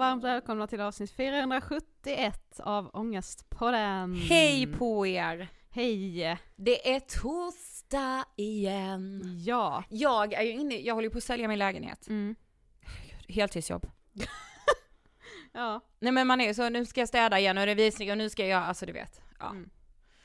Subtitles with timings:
[0.00, 4.14] varmt välkomna till avsnitt 471 av Ångestpodden.
[4.14, 5.48] Hej på er!
[5.70, 6.38] Hej!
[6.56, 9.22] Det är torsdag igen.
[9.44, 9.84] Ja.
[9.88, 12.08] Jag är ju inne, jag håller ju på att sälja min lägenhet.
[12.08, 12.36] Mm.
[13.28, 13.90] Heltidsjobb.
[15.52, 15.80] Ja.
[15.98, 18.10] Nej men man är ju så, nu ska jag städa igen och det är visning
[18.10, 19.20] och nu ska jag, alltså du vet.
[19.38, 19.50] Ja.
[19.50, 19.70] Mm.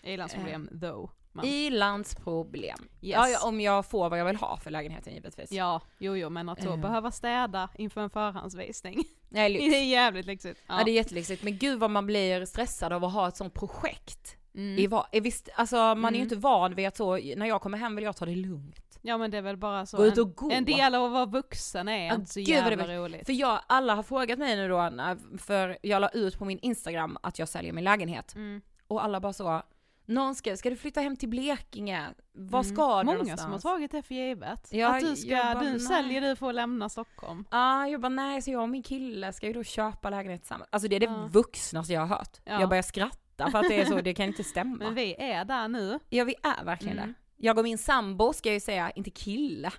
[0.03, 1.11] Ilandsproblem though.
[1.35, 1.45] Men.
[1.45, 2.77] I-landsproblem.
[2.79, 2.87] Yes.
[2.99, 5.51] Ja, ja, om jag får vad jag vill ha för lägenheten givetvis.
[5.51, 6.77] Ja, jo jo men att då Eh.
[6.77, 9.03] behöva städa inför en förhandsvisning.
[9.29, 9.65] Nej, lyx.
[9.65, 10.59] det är jävligt lyxigt.
[10.67, 10.81] Ja.
[10.85, 14.37] det är jättelyxigt, men gud vad man blir stressad av att ha ett sånt projekt.
[14.55, 14.77] Mm.
[14.79, 16.13] I va- i visst, alltså man är Mm.
[16.15, 18.81] ju inte van vid att så, när jag kommer hem vill jag ta det lugnt.
[19.01, 19.97] Ja men det är väl bara så.
[19.97, 20.51] Gå ut en, och gå.
[20.51, 23.25] en del av att vara vuxen är Ja, inte så gud vad det jävla roligt.
[23.25, 24.89] För jag, alla har frågat mig nu då,
[25.37, 28.35] för jag la ut på min Instagram att jag säljer min lägenhet.
[28.35, 28.61] Mm.
[28.87, 29.61] Och alla bara så,
[30.05, 32.07] någon ska, ska du flytta hem till Blekinge?
[32.33, 32.75] Var Mm.
[32.75, 33.41] ska du Många någonstans?
[33.41, 34.67] som har tagit det för givet.
[34.71, 35.79] Ja, att du ska, bara, du nej.
[35.79, 37.45] säljer du för att lämna Stockholm.
[37.51, 40.69] Ja, jag bara nej, så jag och min kille ska ju då köpa lägenhet tillsammans.
[40.71, 41.27] Alltså det är det Ja.
[41.31, 42.37] vuxnaste jag har hört.
[42.45, 42.59] Ja.
[42.59, 44.75] Jag börjar skratta för att det är så, det kan inte stämma.
[44.75, 45.99] Men vi är där nu.
[46.09, 47.09] Ja vi är verkligen Mm.
[47.09, 47.45] det.
[47.47, 49.71] Jag och min sambo ska jag ju säga, inte kille.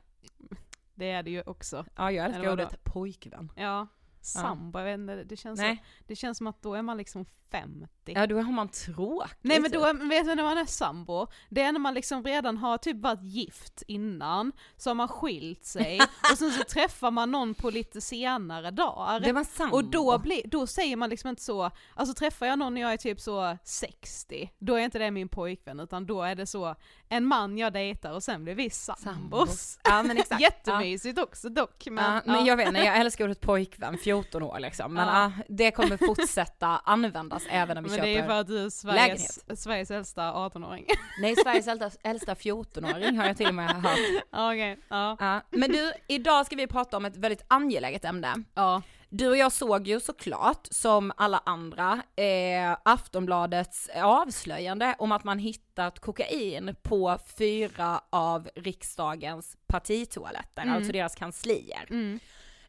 [0.94, 1.84] Det är det ju också.
[1.96, 3.52] Ja jag älskar ordet pojkvän.
[3.56, 3.86] Ja.
[4.26, 5.84] Sambo, vet inte, det känns, så, Nej.
[6.06, 7.88] det känns som att då är man liksom 50.
[8.04, 9.38] Ja då har man tråkigt.
[9.42, 10.02] Nej men då, typ.
[10.02, 11.26] vet du när man är sambo?
[11.48, 15.64] Det är när man liksom redan har typ varit gift innan, så har man skilt
[15.64, 16.00] sig,
[16.32, 19.20] och sen så träffar man någon på lite senare dagar.
[19.20, 19.76] Det var sambo.
[19.76, 22.92] Och då, blir, då säger man liksom inte så, alltså träffar jag någon när jag
[22.92, 26.76] är typ så 60, då är inte det min pojkvän utan då är det så
[27.08, 29.78] en man jag dejtar och sen blir vi sambos.
[29.84, 30.40] Ja men exakt.
[30.46, 31.86] Jättemysigt också dock.
[31.86, 34.94] Men, ja, men jag vet inte, jag älskar ordet pojkvän, 14 år liksom.
[34.94, 35.32] Men Ja.
[35.36, 35.44] ja.
[35.48, 38.70] det kommer fortsätta användas även när vi Men köper det är för att du är
[38.70, 40.86] Sveriges, Sveriges äldsta 18-åring.
[41.20, 43.98] Nej, Sveriges äldsta, äldsta 14-åring har jag till och med hört.
[44.32, 45.16] Okej, ja.
[45.20, 45.40] Ja.
[45.50, 48.34] Men du, idag ska vi prata om ett väldigt angeläget ämne.
[48.54, 48.82] ja.
[49.08, 55.38] Du och jag såg ju såklart, som alla andra, eh, Aftonbladets avslöjande om att man
[55.38, 60.76] hittat kokain på fyra av riksdagens partitoaletter, Mm.
[60.76, 61.86] alltså deras kanslier.
[61.90, 62.20] Mm.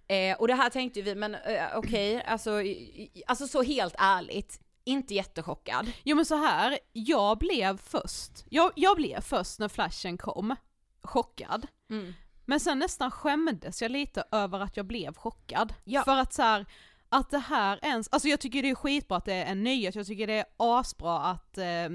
[0.07, 2.69] Eh, och det här tänkte vi, men eh, okej, alltså, i-
[3.13, 5.91] i- alltså så helt ärligt, inte jättechockad.
[6.03, 10.55] Jo men så här, jag blev först, jag, jag blev först när flashen kom,
[11.03, 11.67] chockad.
[11.89, 12.13] Mm.
[12.45, 15.73] Men sen nästan skämdes jag lite över att jag blev chockad.
[15.83, 16.03] Ja.
[16.03, 16.65] För att så här,
[17.09, 19.95] att det här ens, alltså jag tycker det är skitbra att det är en nyhet,
[19.95, 21.89] jag tycker det är asbra att eh,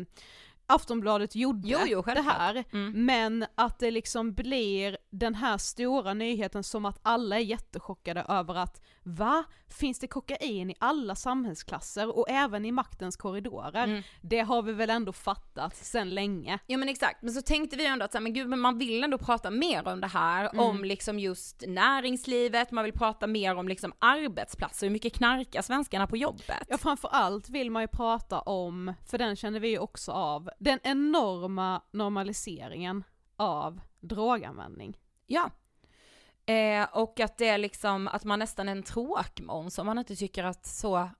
[0.74, 3.04] Aftonbladet gjorde Jo, jo, det här, Mm.
[3.06, 8.54] men att det liksom blir den här stora nyheten som att alla är jättechockade över
[8.54, 9.44] att va?
[9.72, 13.84] Finns det kokain i alla samhällsklasser och även i maktens korridorer?
[13.84, 14.02] Mm.
[14.20, 16.58] Det har vi väl ändå fattat sen länge.
[16.66, 18.78] Ja men exakt, men så tänkte vi ändå att så här, men gud men man
[18.78, 20.64] vill ändå prata mer om det här, Mm.
[20.64, 26.06] om liksom just näringslivet, man vill prata mer om liksom arbetsplatser, hur mycket knarkar svenskarna
[26.06, 26.66] på jobbet?
[26.68, 30.78] Ja framförallt vill man ju prata om, för den känner vi ju också av, den
[30.82, 33.04] enorma normaliseringen
[33.36, 34.98] av droganvändning.
[35.26, 35.50] Ja.
[36.46, 40.16] Eh, och att det är liksom, att man nästan är en tråkmåns om man inte
[40.16, 41.10] tycker att så,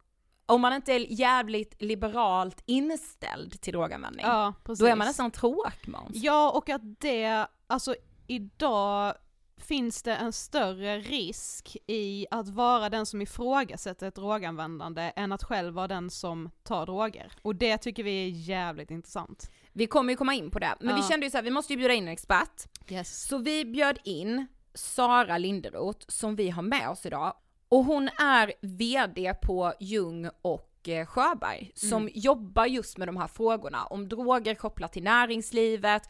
[0.47, 4.27] om man inte är jävligt liberalt inställd till droganvändning.
[4.27, 4.55] Ja.
[4.65, 6.11] Då är man nästan en tråkmåns.
[6.13, 7.95] Ja och att det, alltså
[8.27, 9.15] idag
[9.57, 15.43] finns det en större risk i att vara den som ifrågasätter ett droganvändande än att
[15.45, 17.33] själv vara den som tar droger?
[17.43, 19.51] Och det tycker vi är jävligt intressant.
[19.73, 21.09] Vi kommer ju komma in på det, men vi Ja.
[21.09, 22.69] kände ju så här, vi måste ju bjuda in en expert.
[22.89, 23.27] Yes.
[23.29, 27.35] Så vi bjöd in Sara Linderoth som vi har med oss idag.
[27.69, 33.29] Och hon är VD på Ljung och eh, Sjöberg som jobbar just med de här
[33.29, 36.03] frågorna om droger kopplat till näringslivet,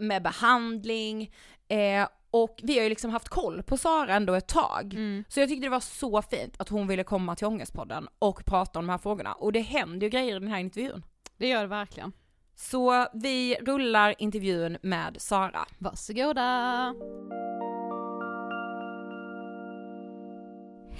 [0.00, 1.34] med behandling.
[1.68, 4.94] Eh, och vi har ju liksom haft koll på Sara ändå ett tag.
[5.28, 8.78] Så jag tyckte det var så fint att hon ville komma till Ångestpodden och prata
[8.78, 9.32] om de här frågorna.
[9.32, 11.04] Och det händer ju grejer i den här intervjun.
[11.36, 12.12] Det gör det verkligen.
[12.54, 15.66] Så vi rullar intervjun med Sara.
[15.78, 16.94] Varsågoda!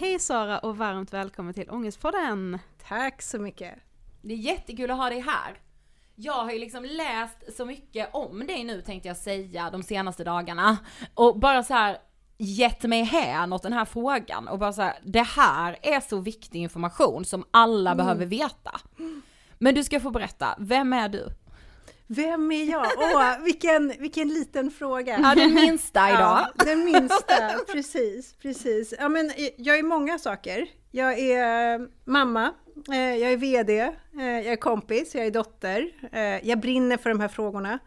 [0.00, 2.58] Hej Sara och varmt välkommen till Ångestpodden!
[2.88, 3.74] Tack så mycket.
[4.22, 5.60] Det är jättekul att ha dig här.
[6.14, 10.24] Jag har ju liksom läst så mycket om dig nu tänkte jag säga de senaste
[10.24, 10.76] dagarna.
[11.14, 11.98] Och bara så här
[12.36, 16.20] gett mig hän åt den här frågan och bara så här, det här är så
[16.20, 18.80] viktig information som alla behöver veta.
[19.58, 21.28] Men du ska få berätta, vem är du?
[22.10, 22.86] Vem är jag?
[22.98, 25.18] Åh, vilken, vilken liten fråga.
[25.22, 26.46] Ja, den minsta idag.
[26.56, 28.94] Ja, den minsta, precis, precis.
[28.98, 30.66] Ja, men eh, jag är många saker.
[30.90, 32.54] Jag är eh, mamma,
[32.92, 35.90] eh, jag är VD, jag är kompis, jag är dotter.
[36.42, 37.78] Jag brinner för de här frågorna.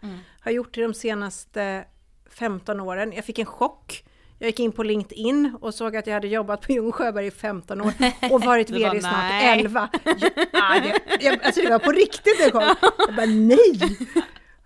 [0.42, 1.86] Har gjort det de senaste
[2.30, 3.14] 15 åren.
[3.14, 4.04] Jag fick en chock.
[4.42, 7.32] Jag gick in på LinkedIn och såg att jag hade jobbat på Ljung Sjöberg i
[7.32, 7.94] 15 år
[8.32, 9.60] och varit VD i snart nej.
[9.60, 9.90] 11.
[10.52, 12.62] Ja, det, jag, alltså det var på riktigt en gång.
[12.98, 13.98] Jag bara nej!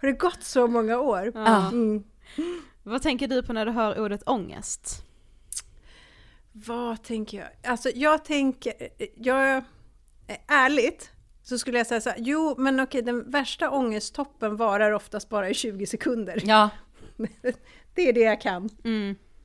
[0.02, 1.32] Har det gått så många år?
[1.36, 1.68] Ja.
[1.68, 2.04] Mm.
[2.84, 5.04] Vad tänker du på när du hör ordet ångest?
[6.52, 7.72] Vad tänker jag?
[7.72, 8.74] Alltså jag tänker,
[9.16, 9.64] jag,
[10.48, 11.10] ärligt
[11.44, 15.50] så skulle jag säga så här, jo men okej den värsta ångesttoppen varar oftast bara
[15.50, 16.42] i 20 sekunder.
[16.46, 16.70] Ja,
[17.96, 18.70] Det är det jag kan.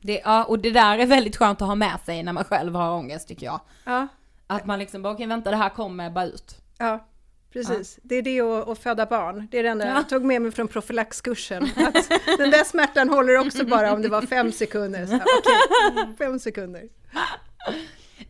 [0.01, 2.75] Det, ja, och det där är väldigt skönt att ha med sig när man själv
[2.75, 3.61] har ångest tycker jag.
[3.85, 4.09] Ja,
[4.47, 6.57] Att man liksom bara, okej vänta det här kommer bara ut.
[6.79, 7.07] ja
[7.53, 7.99] precis.
[8.03, 9.49] Det är det och, och föda barn.
[9.51, 9.95] Det är det enda Ja.
[9.95, 11.63] jag tog med mig från profylaxkursen.
[11.65, 12.09] Att
[12.39, 15.07] den där smärtan håller också bara om det var fem sekunder.
[15.07, 16.83] Så, okej, fem sekunder.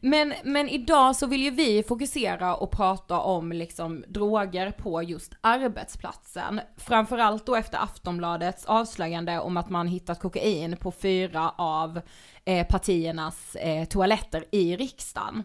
[0.00, 5.32] Men, men idag så vill ju vi fokusera och prata om liksom droger på just
[5.40, 6.60] arbetsplatsen.
[6.76, 12.00] Framförallt då efter Aftonbladets avslöjande om att man hittat kokain på fyra av
[12.44, 15.42] eh, partiernas eh, toaletter i riksdagen.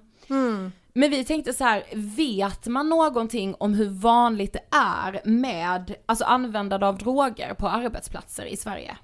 [0.94, 6.26] Men vi tänkte så här, vet man någonting om hur vanligt det är med, alltså
[6.26, 8.98] användande av droger på arbetsplatser i Sverige?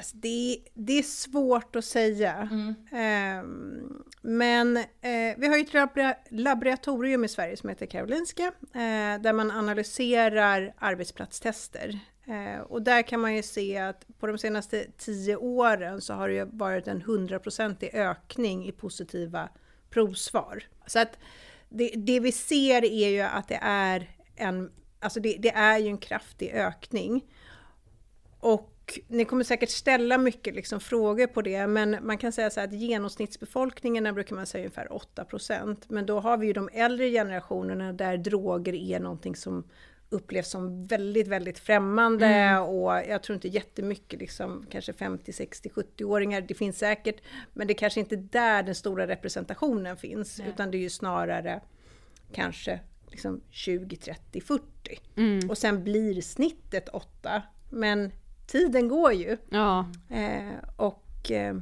[0.00, 2.48] Alltså det, det är svårt att säga.
[2.92, 8.42] Ehm, men eh, vi har ju ett labora- laboratorium i Sverige som heter Karolinska,
[8.74, 11.98] eh, där man analyserar arbetsplatstester.
[12.26, 16.28] Eh, och där kan man ju se att på de senaste tio åren så har
[16.28, 19.48] det ju varit en hundraprocentig ökning i positiva
[19.90, 20.62] provsvar.
[20.86, 21.18] Så att
[21.68, 25.88] det, det vi ser är ju att det är en, alltså det, det är ju
[25.88, 27.24] en kraftig ökning.
[28.38, 32.60] Och ni kommer säkert ställa mycket liksom frågor på det, men man kan säga så
[32.60, 37.10] här att genomsnittsbefolkningen brukar man säga ungefär 8% Men då har vi ju de äldre
[37.10, 39.64] generationerna där droger är någonting som
[40.10, 46.40] upplevs som väldigt, väldigt främmande och jag tror inte jättemycket liksom kanske 50, 60, 70-åringar.
[46.40, 47.16] Det finns säkert,
[47.52, 51.60] men det kanske inte är där den stora representationen finns, utan det är ju snarare
[52.32, 52.80] kanske
[53.10, 54.68] liksom 20, 30, 40.
[55.48, 57.42] Och sen blir snittet 8.
[57.70, 58.12] Men
[58.50, 59.36] tiden går ju.
[59.50, 61.56] Ja, Eh, och eh,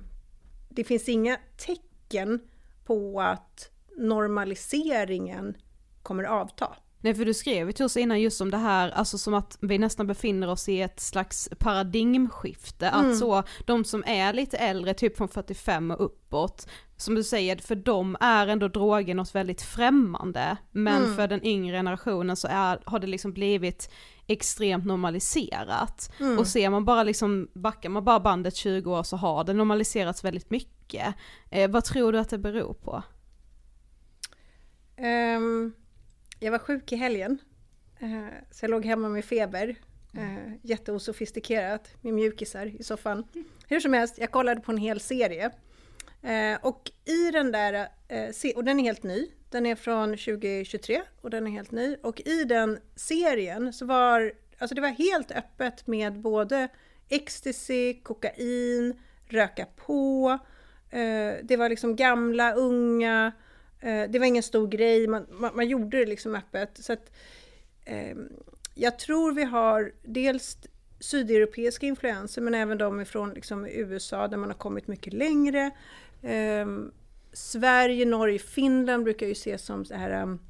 [0.69, 2.41] det finns inga tecken
[2.85, 5.57] på att normaliseringen
[6.03, 6.77] kommer avta.
[7.01, 9.59] Nej för du skrev ju till oss innan just om det här, alltså som att
[9.61, 14.95] vi nästan befinner oss i ett slags paradigmskifte, att så de som är lite äldre,
[14.95, 19.63] typ från 45 och uppåt, som du säger, för dem är ändå droger något väldigt
[19.63, 23.91] främmande, men för den yngre generationen så är, har det liksom blivit
[24.27, 26.13] extremt normaliserat.
[26.39, 30.25] Och ser man bara liksom, backar man bara bandet 20 år så har det normaliserats
[30.25, 31.15] väldigt mycket.
[31.51, 33.03] Eh, vad tror du att det beror på?
[34.97, 35.73] Ehm,
[36.41, 37.39] jag var sjuk i helgen,
[37.99, 39.77] eh, så jag låg hemma med feber.
[40.15, 43.25] Eh, Jätteosofistikerat med mjukisar i soffan.
[43.69, 45.51] Hur som helst, jag kollade på en hel serie.
[46.23, 47.89] Eh, och i den där,
[48.57, 51.97] och den är helt ny, den är från 2023 och den är helt ny.
[52.03, 56.69] Och i den serien så var, alltså det var helt öppet med både
[57.09, 60.39] ecstasy, kokain, röka på,
[61.43, 63.33] det var liksom gamla, unga,
[63.81, 66.79] det var ingen stor grej, man, man, man gjorde det liksom öppet.
[66.81, 67.13] Så att,
[67.85, 68.29] ehm,
[68.75, 70.59] jag tror vi har dels
[71.01, 75.71] sydeuropeiska influenser men även de ifrån liksom, USA där man har kommit mycket längre.
[76.23, 76.93] Ehm,
[77.33, 80.41] Sverige, Norge, Finland brukar ju ses som det här um,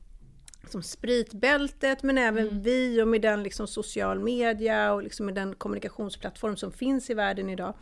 [0.71, 5.55] som spritbältet men även vi och med den liksom social media och liksom med den
[5.55, 7.75] kommunikationsplattform som finns i världen idag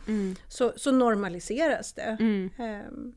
[0.47, 2.17] så, så normaliseras det.
[2.57, 3.13] Ehm,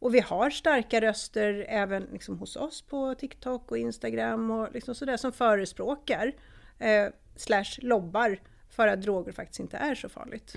[0.00, 4.94] och vi har starka röster även liksom hos oss på TikTok och Instagram och liksom
[4.94, 6.32] sådär som förespråkar
[6.78, 8.38] eh, slash lobbar
[8.70, 10.52] för att droger faktiskt inte är så farligt.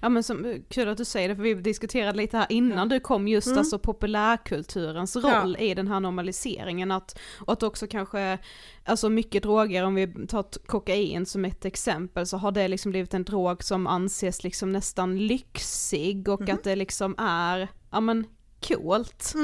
[0.00, 3.00] Ja men som, kul att du säger det för vi diskuterade lite här innan du
[3.00, 8.38] kom just alltså populärkulturens roll i den här normaliseringen att, och att också kanske,
[8.84, 13.14] alltså mycket droger om vi tar kokain som ett exempel så har det liksom blivit
[13.14, 18.26] en drog som anses liksom nästan lyxig och att det liksom är, ja men
[18.60, 19.34] coolt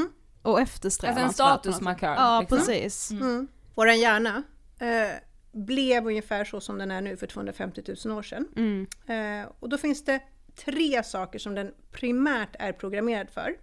[0.42, 1.40] och eftersträvansvärt.
[1.40, 2.58] Alltså en statusmarkör, Ja liksom.
[2.58, 3.10] precis.
[3.10, 3.48] Mm.
[3.74, 4.42] Våran hjärna
[4.78, 5.10] eh,
[5.52, 8.46] blev ungefär så som den är nu för 250 000 år sedan.
[9.06, 10.20] Eh, och då finns det
[10.54, 13.56] tre saker som den primärt är programmerad för.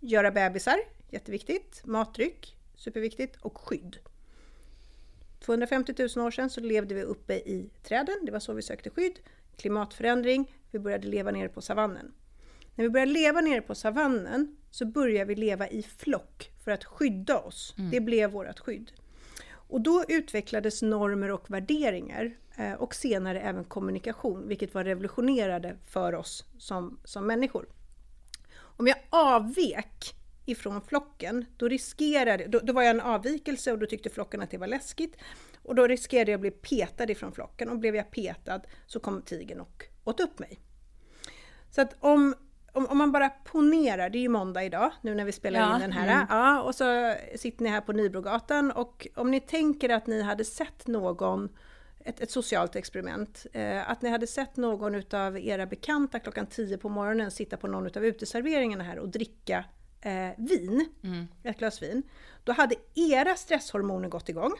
[0.00, 0.76] Göra bebisar,
[1.10, 1.82] jätteviktigt.
[1.84, 3.36] Matdryck, superviktigt.
[3.42, 3.98] Och skydd.
[5.40, 8.90] 250 000 år sedan så levde vi uppe i träden, det var så vi sökte
[8.90, 9.18] skydd.
[9.56, 12.12] Klimatförändring, vi började leva nere på savannen.
[12.74, 16.84] När vi börjar leva nere på savannen så börjar vi leva i flock för att
[16.84, 17.74] skydda oss.
[17.90, 18.92] Det blev vårt skydd.
[19.46, 26.14] Och då utvecklades normer och värderingar eh, och senare även kommunikation, vilket var revolutionerande för
[26.14, 27.66] oss som, som människor.
[28.56, 30.14] Om jag avvek
[30.46, 34.50] ifrån flocken, då riskerade, då, då var jag en avvikelse och då tyckte flocken att
[34.50, 35.16] det var läskigt.
[35.62, 39.22] Och då riskerade jag att bli petad ifrån flocken och blev jag petad så kom
[39.22, 40.60] tigern och åt upp mig.
[41.70, 42.34] Så att om,
[42.74, 45.74] om, om man bara ponerar, det är ju måndag idag nu när vi spelar Ja,
[45.74, 46.26] in den här.
[46.28, 50.44] Ja, och så sitter ni här på Nybrogatan och om ni tänker att ni hade
[50.44, 51.48] sett någon
[52.04, 53.46] ett, ett socialt experiment.
[53.52, 57.66] Eh, att ni hade sett någon utav era bekanta klockan 10 på morgonen sitta på
[57.66, 59.64] någon utav uteserveringarna här och dricka
[60.00, 60.88] eh, vin,
[61.42, 62.02] ett glas vin.
[62.44, 64.52] Då hade era stresshormoner gått igång.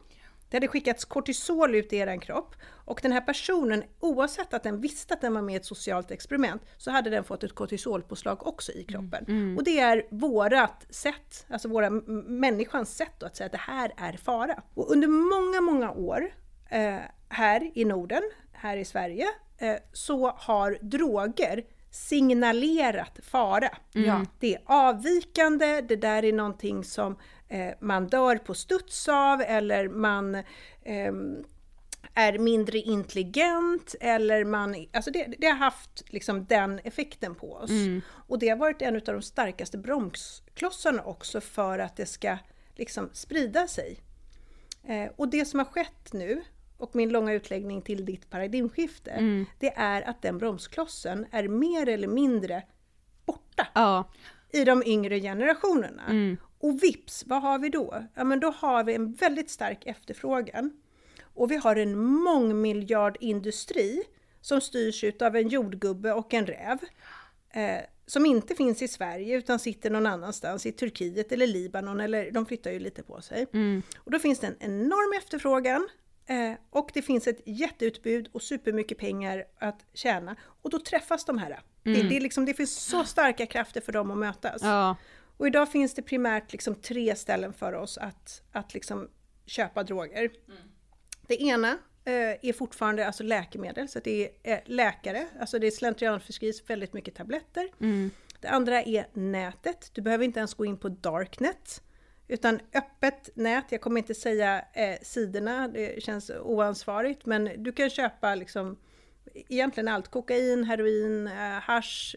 [0.55, 4.81] Det hade skickats kortisol ut i er kropp och den här personen, oavsett att den
[4.81, 8.47] visste att den var med i ett socialt experiment, så hade den fått ett kortisolpåslag
[8.47, 9.25] också i kroppen.
[9.59, 13.93] Och det är vårat sätt, alltså våra människans sätt då, att säga att det här
[13.97, 14.63] är fara.
[14.75, 16.35] Och under många, många år
[16.71, 16.97] eh,
[17.29, 19.27] här i Norden, här i Sverige,
[19.59, 23.71] eh, så har droger signalerat fara.
[23.93, 24.25] Ja.
[24.41, 27.17] Det är avvikande, det där är någonting som
[27.81, 30.43] man dör på studs av eller man
[30.85, 31.45] ehm,
[32.15, 37.71] är mindre intelligent eller man, alltså det, det har haft liksom den effekten på oss.
[38.11, 42.39] Och det har varit en av de starkaste bromsklossarna också för att det ska
[42.75, 43.99] liksom sprida sig.
[44.89, 46.43] Eh, och det som har skett nu,
[46.79, 49.11] och min långa utläggning till ditt paradigmskifte,
[49.59, 52.63] det är att den bromsklossen är mer eller mindre
[53.27, 54.11] borta Ja,
[54.51, 56.03] i de yngre generationerna.
[56.65, 58.05] Och vips, vad har vi då?
[58.15, 60.73] Ja men då har vi en väldigt stark efterfrågan.
[61.35, 64.03] Och vi har en mångmiljardindustri
[64.41, 66.79] som styrs av en jordgubbe och en räv.
[67.51, 72.31] Eh, som inte finns i Sverige utan sitter någon annanstans, i Turkiet eller Libanon, eller
[72.31, 73.47] de flyttar ju lite på sig.
[73.97, 75.89] Och då finns det en enorm efterfrågan
[76.27, 80.37] eh, och det finns ett jätteutbud och supermycket pengar att tjäna.
[80.63, 81.61] Och då träffas de här.
[81.83, 84.63] Det, det, är liksom, det finns så starka krafter för dem att mötas.
[84.63, 84.97] ja,
[85.37, 89.09] Och idag finns det primärt liksom tre ställen för oss att, att liksom
[89.47, 90.31] köpa droger.
[91.27, 92.13] Det ena eh,
[92.43, 97.15] är fortfarande alltså läkemedel, så det är eh, läkare, alltså det är slentrianförskrivs väldigt mycket
[97.15, 97.69] tabletter.
[98.41, 101.83] Det andra är nätet, du behöver inte ens gå in på darknet.
[102.29, 107.91] Utan öppet nät, jag kommer inte säga eh, sidorna, det känns oansvarigt, men du kan
[107.91, 108.77] köpa liksom
[109.35, 112.17] egentligen allt, kokain, heroin, eh, hasch,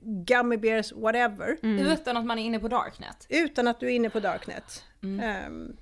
[0.00, 1.56] gummy bears, whatever.
[1.92, 3.26] Utan att man är inne på darknet.
[3.28, 4.84] Utan att du är inne på Darknet.
[5.02, 5.76] Ehm,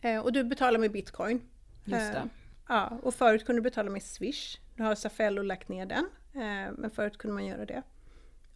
[0.00, 1.40] eh, och du betalar med bitcoin.
[1.84, 2.18] Just det.
[2.18, 2.24] Eh,
[2.68, 4.58] ja, och förut kunde du betala med Swish.
[4.74, 6.04] Nu har Safello lagt ner den.
[6.34, 7.82] Eh, men förut kunde man göra det.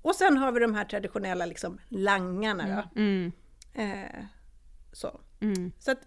[0.02, 3.00] Och sen har vi de här traditionella liksom, langarna då.
[3.74, 4.24] Eh,
[4.92, 5.20] så.
[5.78, 5.98] så att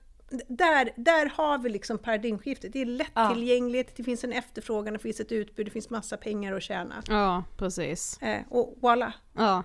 [0.48, 2.74] där, där har vi liksom paradigmskiftet.
[2.74, 6.54] Det är lättillgängligt, det finns en efterfrågan, det finns ett utbud, det finns massa pengar
[6.54, 7.04] att tjäna.
[7.08, 8.22] ja precis.
[8.22, 9.12] Eh, och voilà.
[9.34, 9.64] Ja.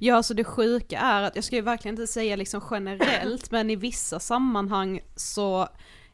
[0.00, 3.70] Ja, så det sjuka är att, jag ska ju verkligen inte säga liksom generellt, men
[3.70, 5.68] i vissa sammanhang så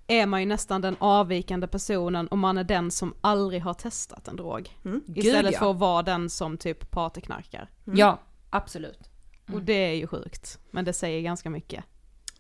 [0.06, 4.28] är man ju nästan den avvikande personen om man är den som aldrig har testat
[4.28, 4.78] en drog.
[5.14, 5.58] Istället Gud, ja.
[5.58, 7.70] för att vara den som typ partyknarkar.
[7.84, 8.18] Ja,
[8.50, 9.10] absolut.
[9.52, 11.84] Och det är ju sjukt, men det säger ganska mycket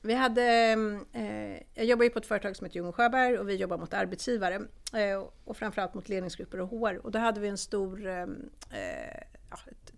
[0.02, 3.48] vi hade, mm, eh, jag jobbar ju på ett företag som heter Ljung Sjöberg och
[3.48, 4.54] vi jobbar mot arbetsgivare
[4.94, 7.06] eh, och framförallt mot ledningsgrupper och HR.
[7.06, 9.92] Och då hade vi en stor, mm, eh, ja, ett,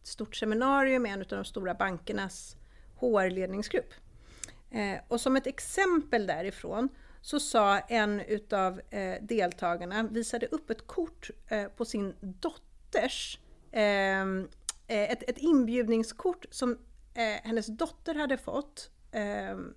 [0.00, 2.56] ett stort seminarium med en av de stora bankernas
[3.00, 3.94] HR-ledningsgrupp.
[4.70, 6.88] Eh, och som ett exempel därifrån
[7.20, 13.38] så sa en utav eh, deltagarna, visade upp ett kort eh, på sin dotters,
[13.72, 14.46] eh, eh
[14.88, 16.78] ett, ett inbjudningskort som
[17.14, 19.74] eh, hennes dotter hade fått ehm,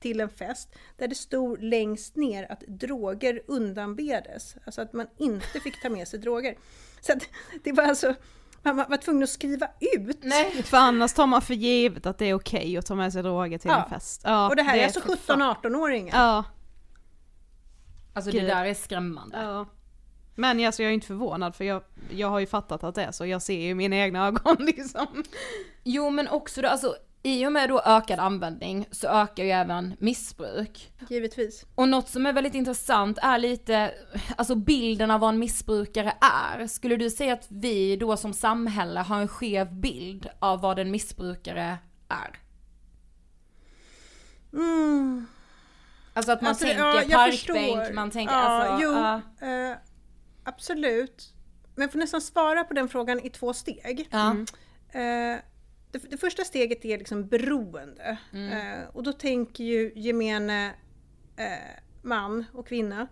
[0.00, 4.56] till en fest där det stod längst ner att droger undanbedes.
[4.64, 6.58] Alltså att man inte fick ta med sig droger.
[7.00, 7.22] Så att
[7.64, 8.14] det var alltså,
[8.62, 10.18] man var, tvungen att skriva ut.
[10.22, 13.12] Nej, för annars tar man för givet att det är okej okay att ta med
[13.12, 13.84] sig droger till Ja.
[13.84, 14.20] en fest.
[14.24, 16.16] Ja, och det här är, alltså för fan- 17-18-åringar.
[16.18, 16.44] Ja,
[18.12, 18.42] Alltså Gud.
[18.42, 19.38] det där är skrämmande.
[19.42, 19.66] ja.
[20.34, 23.12] Men alltså, jag är inte förvånad för jag, jag har ju fattat att det är
[23.12, 25.24] så, jag ser ju i mina egna ögon liksom.
[25.84, 29.96] Jo men också då, alltså i och med då ökad användning så ökar ju även
[29.98, 30.92] missbruk.
[31.08, 31.66] Givetvis.
[31.74, 33.94] Och något som är väldigt intressant är lite,
[34.36, 36.66] alltså bilden av vad en missbrukare är.
[36.66, 40.90] Skulle du säga att vi då som samhälle har en skev bild av vad en
[40.90, 42.38] missbrukare är?
[44.52, 45.26] Mm.
[46.14, 49.20] Alltså att man Alltså, tänker ja, parkbänk, man tänker ja, alltså, Jo, ja.
[49.70, 49.76] eh,
[50.44, 51.34] absolut.
[51.74, 54.08] Men jag får nästan svara på den frågan i två steg.
[54.10, 54.36] ja.
[55.00, 55.38] Eh,
[55.90, 58.18] det, det första steget är liksom beroende.
[58.32, 60.66] Eh, och då tänker ju gemene
[61.36, 63.08] eh, man och kvinna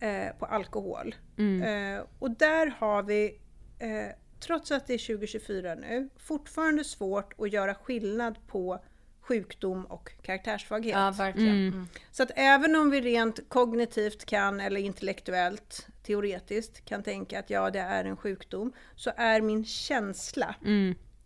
[0.00, 1.14] eh, på alkohol.
[1.62, 3.40] Eh, och där har vi,
[3.78, 8.84] eh, trots att det är 2024 nu, fortfarande svårt att göra skillnad på
[9.20, 10.94] sjukdom och karaktärssvaghet.
[10.94, 11.68] ja verkligen.
[11.68, 11.86] Mm.
[12.10, 17.70] Så att även om vi rent kognitivt kan, eller intellektuellt, teoretiskt kan tänka att ja,
[17.70, 20.54] det är en sjukdom, så är min känsla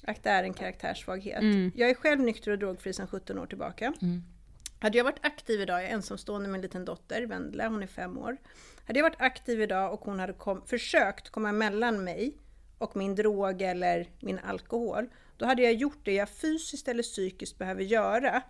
[0.07, 1.43] att det är en karaktärssvaghet.
[1.75, 3.93] Jag är själv nykter och drogfri sedan 17 år tillbaka.
[4.79, 7.87] Hade jag varit aktiv idag, jag är ensamstående med en liten dotter, Vendela, hon är
[7.87, 8.37] fem år.
[8.87, 12.37] Hade jag varit aktiv idag och hon hade kom, försökt komma mellan mig
[12.79, 17.59] och min drog eller min alkohol, då hade jag gjort det jag fysiskt eller psykiskt
[17.59, 18.43] behöver göra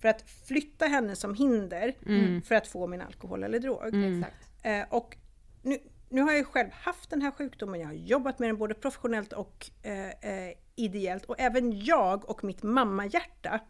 [0.00, 1.94] för att flytta henne som hinder
[2.40, 3.86] för att få min alkohol eller drog.
[3.86, 4.48] Exakt.
[4.62, 5.16] Eh, och
[5.62, 8.74] nu, nu har jag själv haft den här sjukdomen, jag har jobbat med den både
[8.74, 11.24] professionellt och eh, eh, ideellt.
[11.24, 13.60] Och även jag och mitt mammahjärta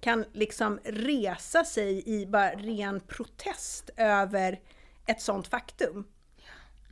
[0.00, 4.60] kan liksom resa sig i bara ren protest över
[5.06, 6.04] ett sånt faktum.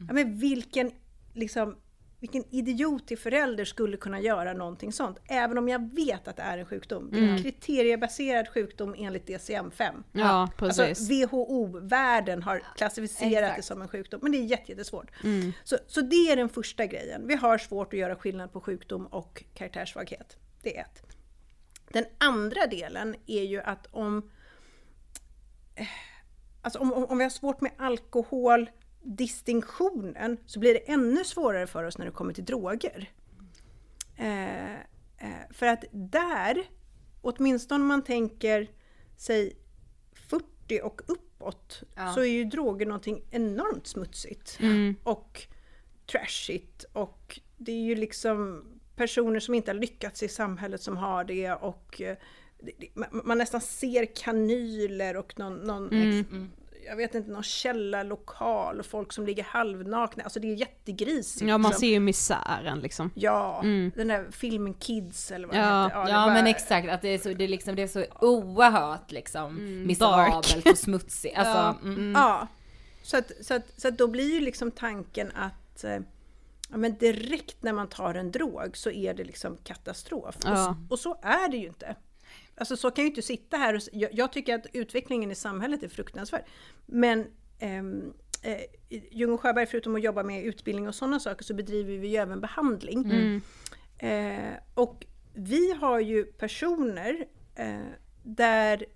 [0.09, 0.93] Ja, men vilken,
[1.33, 1.77] liksom,
[2.21, 5.19] vilken idiotig förälder skulle kunna göra någonting sånt?
[5.27, 7.09] Även om jag vet att det är en sjukdom.
[7.13, 10.03] Det är en kriteriebaserad sjukdom enligt DCM-5.
[10.13, 10.81] Ja, precis.
[10.81, 13.65] Alltså WHO-världen har klassificerat det Exakt.
[13.65, 15.11] som en sjukdom, men det är jätte- jättesvårt.
[15.65, 17.27] Så, så det är den första grejen.
[17.27, 20.37] Vi har svårt att göra skillnad på sjukdom och karaktärssvaghet.
[20.63, 21.03] Det är ett.
[21.93, 24.31] Den andra delen är ju att om,
[25.75, 25.87] eh,
[26.63, 27.71] alltså om, om vi har svårt med
[29.03, 33.11] alkoholdistinktionen så blir det ännu svårare för oss när det kommer till droger.
[34.17, 34.81] Eh, eh,
[35.51, 36.63] för att där,
[37.21, 38.71] åtminstone om man tänker
[39.17, 39.57] sig
[40.13, 41.83] 40 och uppåt,
[42.15, 44.59] så är ju droger någonting enormt smutsigt.
[45.05, 45.43] Och
[46.07, 46.85] trashigt.
[46.93, 48.65] Och det är ju liksom
[48.97, 51.53] personer som inte har lyckats i samhället som har det.
[51.53, 52.17] Och eh,
[53.25, 55.89] man- nästan ser kanyler och någon, någon
[56.87, 60.25] jag vet inte, någon källarlokal och folk som ligger halvnakna.
[60.25, 61.41] Alltså det är jättegrisigt.
[61.49, 61.81] Ja, man liksom.
[61.81, 63.11] ser ju misären liksom.
[63.15, 63.61] Ja,
[63.95, 66.05] den där filmen Kids eller vad Ja, den heter.
[66.05, 68.05] det Ja var- men exakt, att det är så, det är liksom, det är så
[68.21, 71.37] oerhört liksom miserabelt och smutsigt.
[71.39, 72.13] Alltså, mm.
[72.13, 72.47] Ja.
[73.03, 75.99] Så att, så, att, så att då blir ju liksom tanken att eh,
[76.71, 80.37] ja, men direkt när man tar en drog så är det liksom katastrof.
[80.37, 80.71] Och, Ja.
[80.71, 81.97] s- och så är det ju inte.
[82.61, 83.83] Alltså så kan jag ju inte sitta här och...
[83.93, 86.45] Jag, jag tycker att utvecklingen i samhället är fruktansvärd.
[86.87, 87.27] Men
[87.59, 88.61] ehm, eh,
[89.11, 92.17] Ljung och Sjöberg, förutom att jobba med utbildning och sådana saker, så bedriver vi ju
[92.17, 93.11] även behandling.
[93.99, 97.81] Eh, och vi har ju personer eh,
[98.23, 98.87] där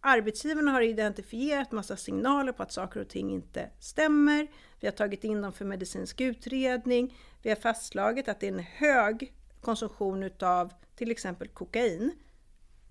[0.00, 4.46] arbetsgivarna har identifierat massa signaler på att saker och ting inte stämmer.
[4.80, 7.16] Vi har tagit in dem för medicinsk utredning.
[7.42, 12.12] Vi har fastslagit att det är en hög konsumtion utav till exempel kokain.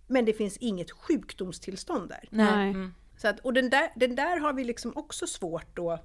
[0.09, 2.27] Men det finns inget sjukdomstillstånd där.
[2.29, 2.75] Nej.
[3.17, 5.99] Så att, och den där, den där har vi liksom också svårt då.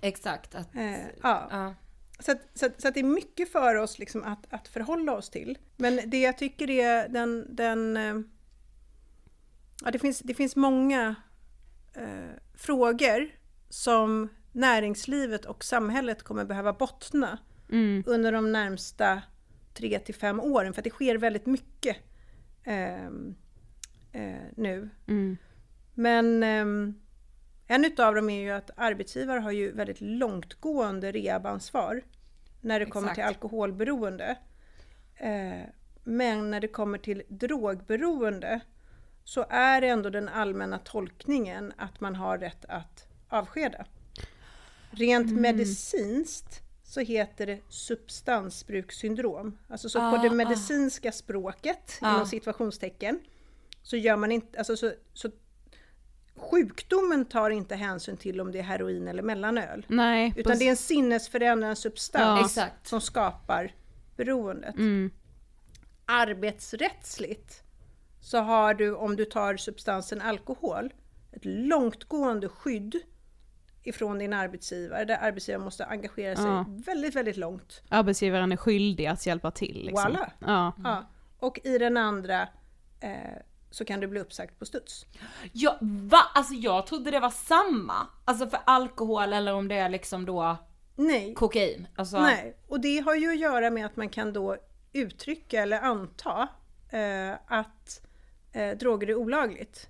[0.00, 0.54] Exakt.
[0.54, 1.48] Att, Eh, ja.
[1.50, 1.74] ja.
[2.20, 5.12] Så, att, så, att, så att det är mycket för oss liksom att, att förhålla
[5.12, 5.58] oss till.
[5.76, 7.56] Men det jag tycker är den...
[7.56, 8.20] den eh,
[9.84, 11.14] ja, det, finns, det finns många
[11.94, 13.30] eh, frågor
[13.68, 17.38] som näringslivet och samhället kommer behöva bottna
[18.06, 19.22] under de närmsta
[19.74, 20.72] tre till fem åren.
[20.72, 21.96] För att det sker väldigt mycket.
[22.64, 23.10] Eh,
[24.12, 24.90] eh, nu.
[25.06, 25.36] Mm.
[25.94, 26.94] Men ehm,
[27.66, 32.02] en utav dem är ju att arbetsgivare har ju väldigt långtgående rehabansvar
[32.60, 33.36] när det kommer till Exakt.
[33.36, 34.36] alkoholberoende.
[35.16, 35.68] Eh,
[36.04, 38.60] men när det kommer till drogberoende
[39.24, 43.86] så är ändå den allmänna tolkningen att man har rätt att avskeda.
[44.90, 49.58] Rent medicinskt så heter det substansbrukssyndrom.
[49.68, 50.34] Alltså så Ah, på det ah.
[50.34, 52.14] medicinska språket, Ah.
[52.14, 53.20] inom situationstecken,
[53.82, 55.30] så gör man inte, alltså så, så
[56.36, 59.86] sjukdomen tar inte hänsyn till om det är heroin eller mellanöl.
[59.88, 60.58] Nej, Utan precis.
[60.58, 62.66] det är en sinnesförändrande substans Ja.
[62.82, 63.74] Som skapar
[64.16, 64.74] beroendet.
[64.76, 65.10] Mm.
[66.06, 67.62] Arbetsrättsligt
[68.20, 70.92] så har du, om du tar substansen alkohol,
[71.32, 72.94] ett långtgående skydd
[73.82, 76.64] ifrån din arbetsgivare, där arbetsgivaren måste engagera sig Ja.
[76.86, 77.82] väldigt, väldigt långt.
[77.88, 79.84] Arbetsgivaren är skyldig att hjälpa till.
[79.86, 80.12] Liksom.
[80.12, 80.30] Voilà.
[80.40, 80.72] Ja.
[80.84, 81.08] Ja.
[81.38, 82.48] Och i den andra
[83.00, 83.10] eh,
[83.70, 85.06] så kan du bli uppsagt på studs.
[85.52, 86.20] Ja, va?
[86.34, 88.06] Alltså jag trodde det var samma.
[88.24, 90.56] Alltså för alkohol eller om det är liksom då
[90.96, 91.88] Nej, kokain.
[91.96, 94.56] Alltså, Nej, och det har ju att göra med att man kan då
[94.92, 96.48] uttrycka eller anta
[96.90, 98.06] eh, att
[98.52, 99.88] eh, droger är olagligt.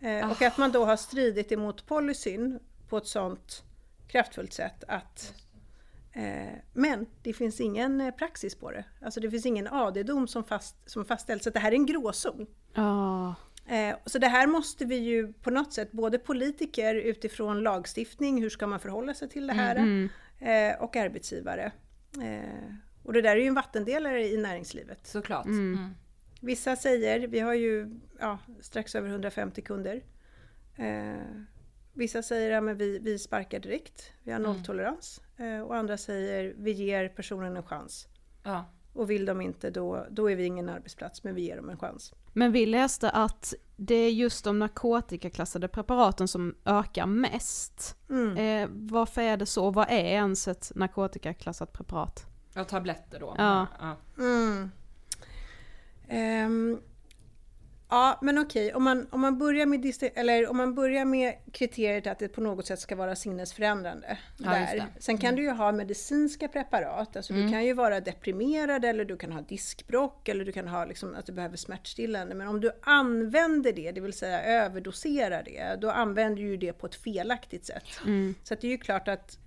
[0.00, 3.62] Eh, och att man då har stridit emot policyn på ett sånt
[4.08, 5.34] kraftfullt sätt att
[6.72, 8.84] men det finns ingen eh, praxis på det.
[9.00, 11.44] Alltså det finns ingen AD-dom som, fast, som fastställs.
[11.44, 12.46] Så det här är en gråzon.
[12.74, 13.34] Ja.
[13.66, 18.50] Eh, så det här måste vi ju på något sätt, både politiker utifrån lagstiftning, hur
[18.50, 20.08] ska man förhålla sig till det här?
[20.38, 21.72] Eh, och arbetsgivare.
[22.22, 25.06] Eh, och det där är ju en vattendelare i näringslivet.
[25.06, 25.46] Såklart.
[25.46, 25.94] Mm.
[26.40, 30.02] Vissa säger, vi har ju ja, strax över 150 kunder.
[30.76, 31.16] Eh,
[31.92, 35.20] vissa säger att ja, vi, vi sparkar direkt, vi har nolltolerans.
[35.36, 38.08] Eh, och andra säger vi ger personen en chans.
[38.42, 38.64] Ja.
[38.92, 41.78] Och vill de inte då, då är vi ingen arbetsplats, men vi ger dem en
[41.78, 42.14] chans.
[42.32, 47.96] Men vi läste att det är just de narkotikaklassade preparaten som ökar mest.
[48.10, 48.36] Mm.
[48.36, 49.70] Eh, varför är det så?
[49.70, 52.26] Vad är ens ett narkotikaklassat preparat?
[52.54, 53.34] Ja, tabletter då.
[53.38, 53.66] Ja.
[53.80, 53.96] ja.
[54.18, 54.70] Mm.
[56.08, 56.80] Ehm,
[57.88, 62.06] ja, men okej, om, man, om, man börjar med eller om man börjar med kriteriet
[62.06, 64.18] att det på något sätt ska vara sinnesförändrande.
[64.38, 64.86] Ja, där.
[64.98, 69.16] Sen kan du ju ha medicinska preparat, alltså du kan ju vara deprimerad eller du
[69.16, 72.34] kan ha diskbråck eller du kan ha liksom, att du behöver smärtstillande.
[72.34, 76.72] Men om du använder det, det vill säga överdoserar det, då använder du ju det
[76.72, 77.84] på ett felaktigt sätt.
[78.42, 79.38] Så att det är ju klart att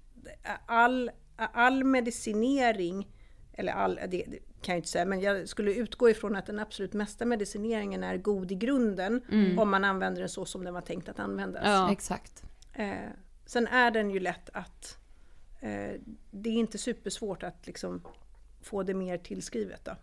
[0.65, 3.07] all, all medicinering
[3.53, 4.25] eller all, det
[4.61, 8.17] kan jag inte säga, men jag skulle utgå ifrån att den absolut mesta medicineringen är
[8.17, 9.21] god i grunden
[9.59, 11.61] om man använder den så som den var tänkt att användas.
[11.65, 11.91] Ja.
[11.91, 12.43] Exakt.
[12.73, 12.95] Eh,
[13.45, 14.97] sen är den ju lätt att
[15.59, 18.01] eh, det är inte supersvårt att liksom
[18.61, 19.95] få det mer tillskrivet då.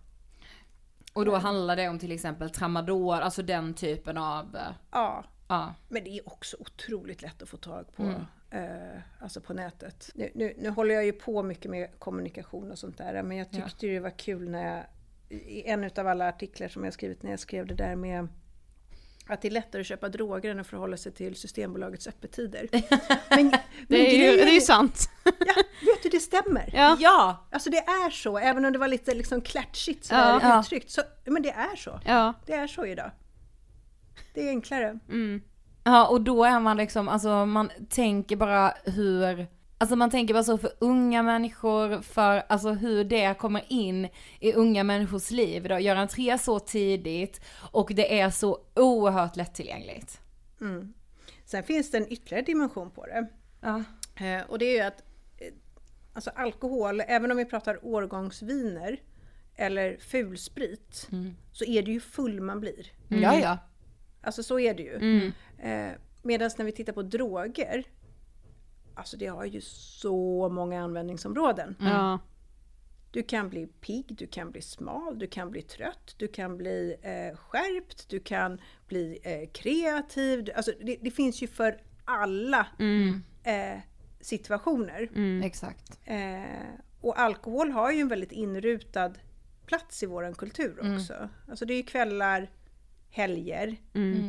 [1.13, 4.57] Och då handlar det om till exempel tramadol, alltså den typen av...
[4.57, 5.75] eh, Ja, Ja.
[5.89, 8.23] men det är också otroligt lätt att få tag på, eh,
[9.21, 10.11] alltså på nätet.
[10.15, 13.51] Nu, nu, nu håller jag ju på mycket med kommunikation och sånt där, men jag
[13.51, 14.85] tyckte ju det var kul när jag,
[15.29, 18.29] i en av alla artiklar som jag skrivit när jag skrev det där med
[19.29, 22.69] att det är lättare att köpa droger än att förhålla sig till Systembolagets öppettider.
[23.37, 23.51] Men,
[23.89, 25.11] Det är ju grejen det är ju sant.
[25.25, 26.71] Ja, vet du, det stämmer.
[26.75, 26.97] Ja.
[27.01, 27.47] Ja!
[27.53, 30.41] Alltså det är så, även om det var lite liksom klatschigt Ja.
[30.43, 30.61] Ja.
[30.61, 30.91] uttryckt.
[30.91, 32.01] Så, men det är så.
[32.05, 32.35] Ja.
[32.47, 33.11] Det är så idag.
[34.35, 34.99] Det är enklare.
[35.87, 39.47] Ja, och då är man liksom, alltså man tänker bara hur,
[39.79, 44.09] alltså man tänker bara så för unga människor, för alltså hur det kommer in
[44.41, 47.41] i unga människors liv då, gör entré så tidigt
[47.73, 50.21] och det är så oerhört lättillgängligt.
[51.45, 53.27] Sen finns det en ytterligare dimension på det.
[53.61, 53.83] Ja.
[54.27, 55.01] Eh, och det är ju att
[55.39, 55.55] eh,
[56.13, 59.01] alltså alkohol, även om vi pratar årgångsviner
[59.57, 61.09] eller fulsprit,
[61.53, 62.87] så är det ju full man blir.
[63.09, 63.59] Ja, ja.
[64.27, 64.99] Alltså så är det ju.
[65.59, 67.85] Eh, Medan när vi tittar på droger,
[68.95, 71.77] alltså det har ju så många användningsområden.
[71.81, 72.19] Ja.
[73.11, 76.97] Du kan bli pigg, du kan bli smal, du kan bli trött, du kan bli
[77.03, 80.45] eh, skärpt, du kan bli eh, kreativ.
[80.45, 82.67] Du- Alltså det, det finns ju för alla
[83.45, 83.79] eh,
[84.21, 85.09] situationer.
[85.45, 85.99] Exakt.
[86.05, 86.45] Eh,
[87.01, 89.13] och alkohol har ju en väldigt inrutad
[89.67, 91.29] plats i våran kultur också.
[91.49, 92.51] Alltså det är ju kvällar,
[93.11, 93.77] helger,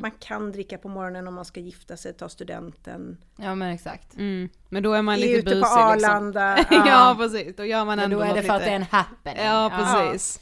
[0.01, 3.17] man kan dricka på morgonen om man ska gifta sig, ta studenten.
[3.35, 4.17] Ja men exakt.
[4.17, 4.49] Mm.
[4.69, 6.55] Men då är man är lite ute busig på Arlanda.
[6.55, 6.77] liksom.
[6.85, 6.87] ja.
[6.87, 8.69] ja precis, då gör man Men ändå då är det för att lite...
[8.69, 9.45] det är en happening.
[9.45, 10.39] Ja precis.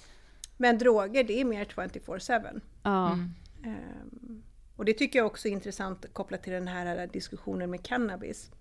[0.57, 2.61] Men droger, det är mer 24-7.
[2.83, 3.11] Ja.
[3.63, 4.43] Ehm,
[4.75, 8.51] och det tycker jag också är intressant kopplat till den här diskussionen med cannabis.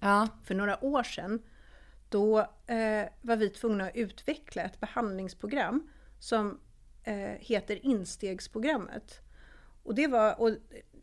[0.00, 0.28] Ja.
[0.44, 1.42] För några år sedan,
[2.08, 6.60] då eh, var vi tvungna att utveckla ett behandlingsprogram som
[7.40, 9.20] heter instegsprogrammet.
[9.82, 10.50] och det var, och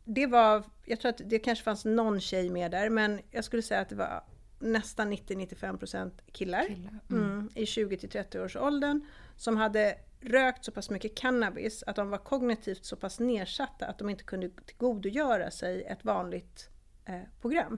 [0.04, 3.62] det var, jag tror att det kanske fanns någon tjej med där, men jag skulle
[3.62, 4.24] säga att det var
[4.60, 6.66] nästan 90-95% killar,
[7.10, 9.06] Mm, i 20 till 30 års åldern
[9.38, 13.98] som hade rökt så pass mycket cannabis att de var kognitivt så pass nedsatta att
[13.98, 16.70] de inte kunde tillgodogöra sig ett vanligt
[17.06, 17.78] eh, program.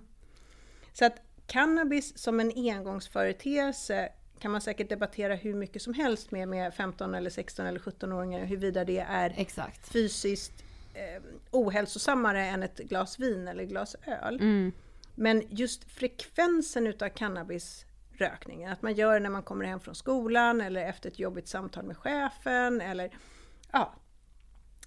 [0.93, 4.09] Så att cannabis som en engångsföreteelse
[4.39, 8.45] kan man säkert debattera hur mycket som helst med, med 15 eller 16 eller 17-åringar,
[8.45, 9.87] huruvida det är Exakt.
[9.87, 14.35] fysiskt eh, ohälsosammare än ett glas vin eller glas öl.
[14.35, 14.71] Mm.
[15.15, 20.61] Men just frekvensen utav cannabisrökningen, att man gör det när man kommer hem från skolan
[20.61, 23.11] eller efter ett jobbigt samtal med chefen eller
[23.71, 23.93] ja.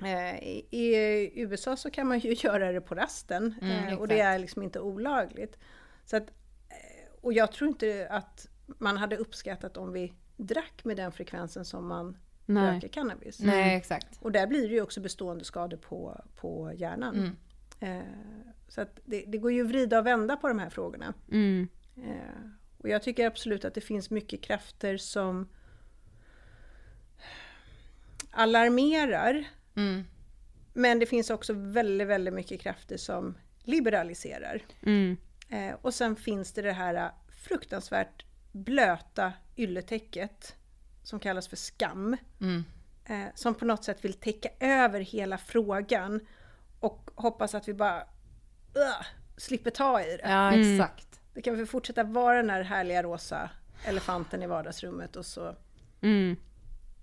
[0.03, 0.39] Eh,
[0.71, 4.63] I, USA så kan man ju göra det på rasten eh, och det är liksom
[4.63, 5.59] inte olagligt.
[6.05, 6.29] Så att,
[6.69, 11.65] eh, och jag tror inte att man hade uppskattat om vi drack med den frekvensen
[11.65, 12.75] som man Nej.
[12.75, 13.41] röker cannabis.
[13.41, 14.19] Nej, exakt.
[14.21, 17.37] Och där blir det ju också bestående skador på, på hjärnan.
[17.81, 18.01] Eh,
[18.69, 21.15] så att det, det går ju att vrida och vända på de här frågorna.
[21.31, 21.69] Mm.
[21.97, 25.49] Eh, och jag tycker absolut att det finns mycket krafter som
[28.31, 29.45] alarmerar.
[29.77, 30.05] Mm.
[30.73, 34.63] Men det finns också väldigt, väldigt mycket krafter som liberaliserar.
[34.83, 35.17] Mm.
[35.49, 38.25] Eh, och sen finns det det här fruktansvärt
[38.65, 40.57] blöta ylletäcket
[41.03, 42.17] som kallas för skam.
[42.41, 42.65] Mm.
[43.05, 46.21] Eh, som på något sätt vill täcka över hela frågan
[46.81, 48.01] och hoppas att vi bara
[48.77, 50.29] uh, slipper ta i det.
[50.29, 51.21] Ja, exakt.
[51.35, 53.51] Det kan väl fortsätta vara den här härliga rosa
[53.85, 55.55] elefanten i vardagsrummet och så
[56.01, 56.37] Mm.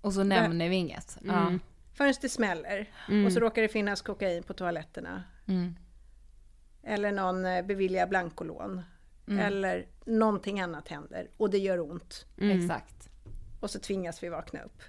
[0.00, 1.18] Och så nämner vi inget.
[1.24, 1.52] Ja.
[1.94, 2.90] förrän det smäller
[3.26, 5.24] och så råkar det finnas kokain på toaletterna.
[5.46, 5.76] Mm.
[6.82, 8.82] Eller någon eh, beviljar blankolån.
[9.28, 12.26] Eller någonting annat händer och det gör ont.
[12.40, 13.08] Exakt.
[13.60, 14.82] Och så tvingas vi vakna upp.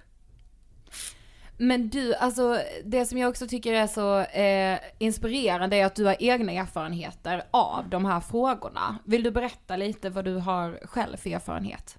[1.60, 6.04] Men du, alltså det som jag också tycker är så eh, inspirerande är att du
[6.04, 8.98] har egna erfarenheter av de här frågorna.
[9.04, 11.98] Vill du berätta lite vad du har själv för erfarenhet?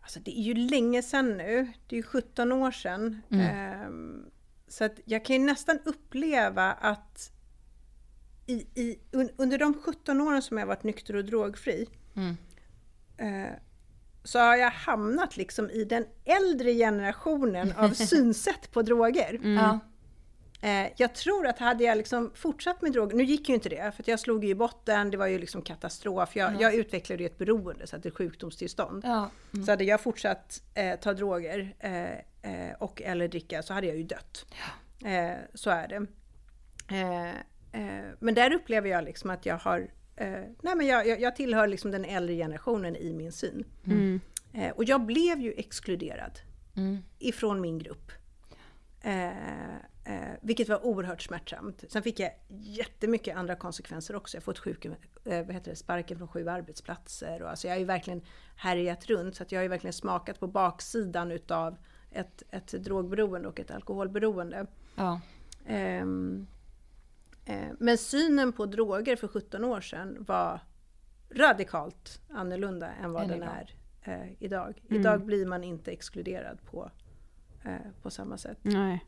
[0.00, 1.72] Alltså det är ju länge sedan nu.
[1.86, 3.22] Det är ju 17 år sedan.
[3.30, 4.24] Ehm,
[4.68, 7.32] så att jag kan ju nästan uppleva att
[8.52, 11.88] i, i, un, under de 17 åren som jag varit nykter och drogfri
[13.16, 13.52] eh,
[14.24, 19.40] så har jag hamnat liksom i den äldre generationen av synsätt på droger.
[19.42, 19.78] Ja.
[20.68, 23.92] Eh, jag tror att hade jag liksom fortsatt med droger, nu gick ju inte det
[23.96, 26.36] för att jag slog ju i botten, det var ju liksom katastrof.
[26.36, 29.04] Jag, jag utvecklade ju ett beroende, så att det är ett sjukdomstillstånd.
[29.04, 29.30] Ja.
[29.64, 32.12] Så hade jag fortsatt eh, ta droger eh,
[32.52, 34.46] eh, och eller dricka så hade jag ju dött.
[35.04, 36.06] Eh, så är det.
[37.72, 40.28] Eh, men där upplever jag liksom att jag har eh,
[40.62, 43.64] nej men jag, jag, jag tillhör liksom den äldre generationen i min syn.
[44.52, 46.40] Eh, och jag blev ju exkluderad
[47.18, 48.12] ifrån min grupp.
[49.00, 51.84] Eh, eh, vilket var oerhört smärtsamt.
[51.88, 54.36] Sen fick jag jättemycket andra konsekvenser också.
[54.36, 54.92] Jag har fått sjuk, eh,
[55.24, 57.42] vad heter det, sparken från sju arbetsplatser.
[57.42, 58.22] Och alltså jag har ju verkligen
[58.56, 59.36] härjat runt.
[59.36, 61.76] Så att jag har ju verkligen smakat på baksidan utav
[62.10, 64.66] ett, ett drogberoende och ett alkoholberoende.
[64.94, 65.20] Ja.
[65.66, 66.06] Eh,
[67.78, 70.60] men synen på droger för 17 år sedan var
[71.30, 73.74] radikalt annorlunda än vad Än den idag.
[74.02, 74.82] är eh, idag.
[74.88, 76.90] Idag blir man inte exkluderad på,
[77.64, 78.58] eh, på samma sätt.
[78.62, 79.04] Nej.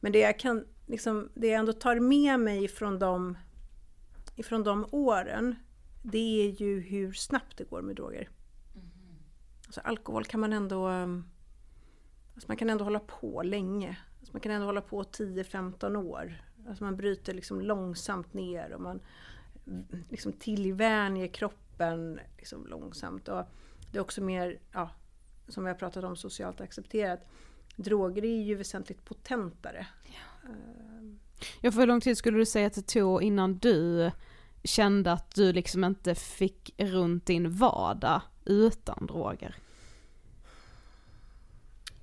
[0.00, 3.38] Men det jag, kan, liksom, det jag ändå tar med mig från de,
[4.36, 5.54] ifrån de åren,
[6.02, 8.28] det är ju hur snabbt det går med droger.
[9.66, 11.28] Alltså alkohol kan man ändå, um,
[12.34, 13.98] alltså man kan ändå hålla på länge.
[14.18, 16.42] Alltså man kan ändå hålla på 10-15 år.
[16.68, 19.00] Alltså man bryter liksom långsamt ner och man
[19.66, 23.28] mm, liksom tillvänjer kroppen liksom långsamt.
[23.28, 23.44] Och
[23.92, 24.90] det är också mer, ja,
[25.48, 27.20] som vi har pratat om, socialt accepterat.
[27.76, 29.86] Droger är ju väsentligt potentare.
[31.60, 34.10] Ja, för hur lång tid skulle du säga att det tog innan du
[34.64, 39.56] kände att du liksom inte fick runt din vardag utan droger?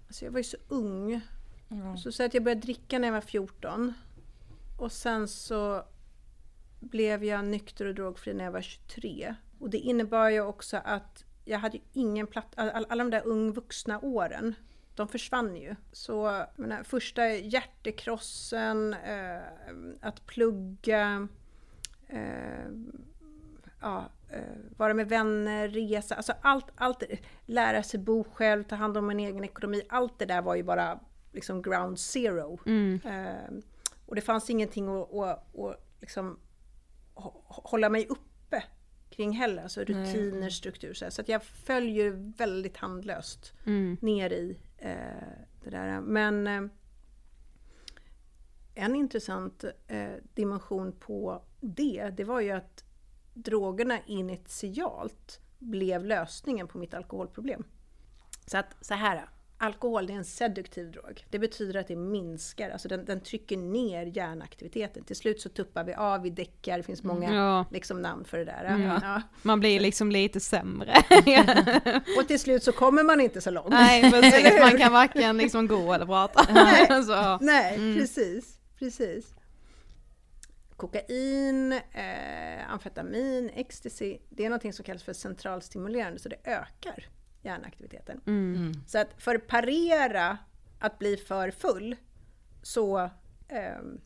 [0.08, 1.22] Alltså jag var ju så ung.
[2.04, 3.94] Så, så att jag började dricka när jag var 14.
[4.84, 5.84] Och sen så
[6.80, 9.36] blev jag nykter och drogfri när jag var 23.
[9.60, 13.28] Och det innebar ju också att jag hade ingen plats, all, all- alla de där
[13.28, 14.56] ung vuxna åren,
[14.96, 15.76] de försvann ju.
[15.92, 19.42] Så menar, första hjärtekrossen, eh,
[20.02, 21.28] att plugga,
[22.08, 22.68] eh,
[23.82, 24.42] ja, eh,
[24.78, 27.04] vara med vänner, resa, alltså allt, allt,
[27.46, 30.64] lära sig bo själv, ta hand om en egen ekonomi, allt det där var ju
[30.64, 31.00] bara
[31.32, 32.60] liksom ground zero.
[33.06, 33.50] Eh,
[34.06, 36.40] och det fanns ingenting att, att, att liksom
[37.16, 38.64] hå- hålla mig uppe
[39.10, 40.94] kring heller, alltså rutiner, struktur.
[40.94, 43.54] Så, så att jag följer väldigt handlöst
[44.02, 44.92] ner i eh,
[45.64, 46.02] det där.
[46.02, 46.62] Men eh,
[48.76, 52.84] en intressant eh, dimension på det, det var ju att
[53.34, 57.64] drogerna initialt blev lösningen på mitt alkoholproblem.
[58.46, 59.30] Så att så här,
[59.64, 61.26] alkohol det är en seduktiv drog.
[61.30, 65.04] Det betyder att det minskar, alltså den, den trycker ner hjärnaktiviteten.
[65.04, 67.66] Till slut så tuppar vi av, vi däckar, det finns många Ja.
[67.72, 68.64] liksom, namn för det där.
[68.66, 68.82] Mm.
[69.04, 69.22] Ja.
[69.42, 70.94] Man blir liksom lite sämre.
[72.18, 73.70] Och till slut så kommer man inte så långt.
[73.70, 76.46] Nej precis, man kan varken liksom gå eller prata.
[76.54, 77.04] Nej.
[77.04, 77.38] så.
[77.42, 77.98] Nej, Mm.
[77.98, 79.34] precis, precis.
[80.76, 87.08] Kokain, eh, amfetamin, ecstasy, det är någonting som kallas för centralstimulerande, så det ökar
[87.44, 88.22] hjärnaktiviteten.
[88.26, 88.74] Mm.
[88.88, 90.38] Så att för att parera
[90.80, 91.96] att bli för full,
[92.62, 93.10] så
[93.48, 94.02] ehm,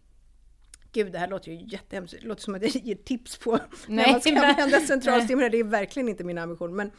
[0.92, 2.16] Gud, det här låter ju jättehemskt.
[2.22, 5.58] Det låter som att jag ger tips på när Nej, man ska använda centralstimulerande.
[5.58, 6.76] Det är verkligen inte min ambition.
[6.76, 6.92] Men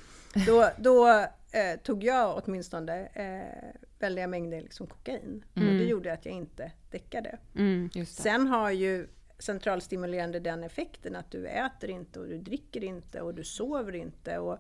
[0.47, 1.09] då, då
[1.53, 5.45] eh, tog jag åtminstone eh, väldiga mängder liksom kokain.
[5.55, 7.39] Och det gjorde att jag inte däckade.
[7.55, 7.91] Mm.
[8.07, 13.35] Sen har ju centralstimulerande den effekten att du äter inte och du dricker inte och
[13.35, 14.39] du sover inte.
[14.39, 14.59] Och,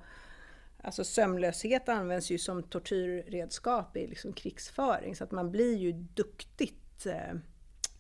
[0.83, 7.07] alltså sömnlöshet används ju som tortyrredskap i liksom krigsföring så att man blir ju duktigt
[7.07, 7.35] eh,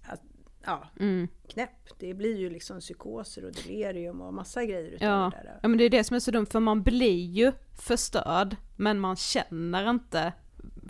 [0.02, 0.20] att,
[0.64, 1.28] ja, Mm.
[1.48, 1.98] knäpp.
[1.98, 5.32] Det blir ju liksom psykoser och delirium och massa grejer utav Ja.
[5.36, 5.58] det där.
[5.62, 9.00] ja men det är det som är så dumt för man blir ju förstörd men
[9.00, 10.32] man känner inte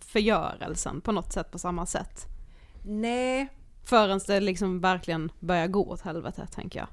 [0.01, 2.27] förgörelsen på något sätt på samma sätt.
[2.85, 3.49] Nej,
[3.85, 6.89] Förrän det liksom verkligen börjar gå åt helvete tänker jag.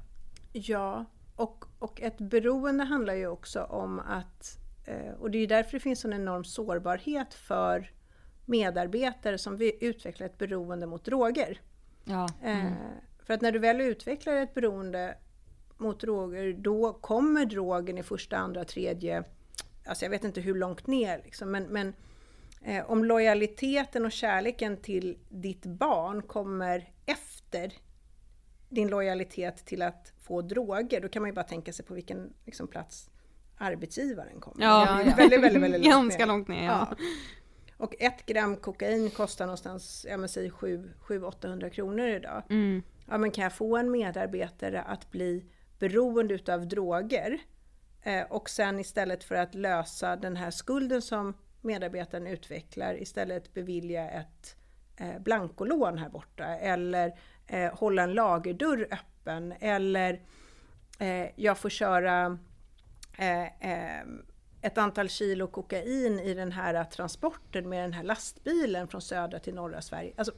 [0.52, 1.04] Ja,
[1.36, 4.58] och, och ett beroende handlar ju också om att,
[5.18, 7.90] och det är därför det finns en enorm sårbarhet för
[8.44, 11.60] medarbetare som vill utveckla ett beroende mot droger.
[12.04, 12.28] Ja.
[12.42, 12.72] Eh,
[13.18, 15.14] För att när du väl utvecklar ett beroende
[15.76, 19.24] mot droger, då kommer drogen i första, andra, tredje,
[19.84, 21.94] alltså jag vet inte hur långt ner liksom, men, men
[22.62, 27.72] eh, om lojaliteten och kärleken till ditt barn kommer efter
[28.68, 32.32] din lojalitet till att få droger, då kan man ju bara tänka sig på vilken
[32.44, 33.10] liksom, plats
[33.56, 34.64] arbetsgivaren kommer.
[34.64, 35.14] Ja, ja.
[35.16, 36.26] väldigt, väldigt, väldigt långt Ganska ner.
[36.26, 36.96] långt ner, ja.
[37.76, 42.42] Och ett gram kokain kostar någonstans, ja men säg 700-800 kronor idag.
[42.50, 42.82] Mm.
[43.08, 45.44] Ja men kan jag få en medarbetare att bli
[45.78, 47.38] beroende utav droger
[48.02, 54.10] eh, och sen istället för att lösa den här skulden som medarbetaren utvecklar istället bevilja
[54.10, 54.56] ett
[54.96, 60.20] eh, blankolån här borta eller eh, hålla en lagerdörr öppen eller
[60.98, 62.38] eh, jag får köra
[64.60, 69.54] ett antal kilo kokain i den här transporten med den här lastbilen från södra till
[69.54, 70.12] norra Sverige.
[70.16, 70.32] Alltså,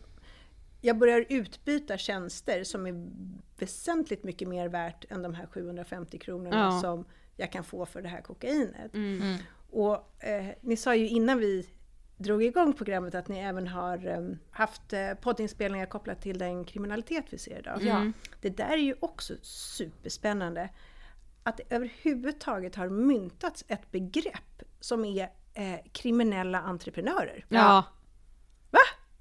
[0.81, 3.09] jag börjar utbyta tjänster som är
[3.59, 6.81] väsentligt mycket mer värt än de här 750 kronorna Ja.
[6.81, 7.05] som
[7.37, 8.95] jag kan få för det här kokainet.
[8.95, 9.37] Mm.
[9.71, 11.69] Och eh, ni sa ju innan vi
[12.17, 17.25] drog igång programmet att ni även har eh, haft eh, poddinspelningar kopplat till den kriminalitet
[17.31, 17.83] vi ser idag.
[17.83, 18.13] Ja.
[18.41, 20.69] Det där är ju också superspännande.
[21.49, 25.23] Att det överhuvudtaget har myntats ett begrepp som är
[25.55, 27.45] eh, kriminella entreprenörer.
[27.49, 27.85] Ja.
[28.71, 28.79] Va?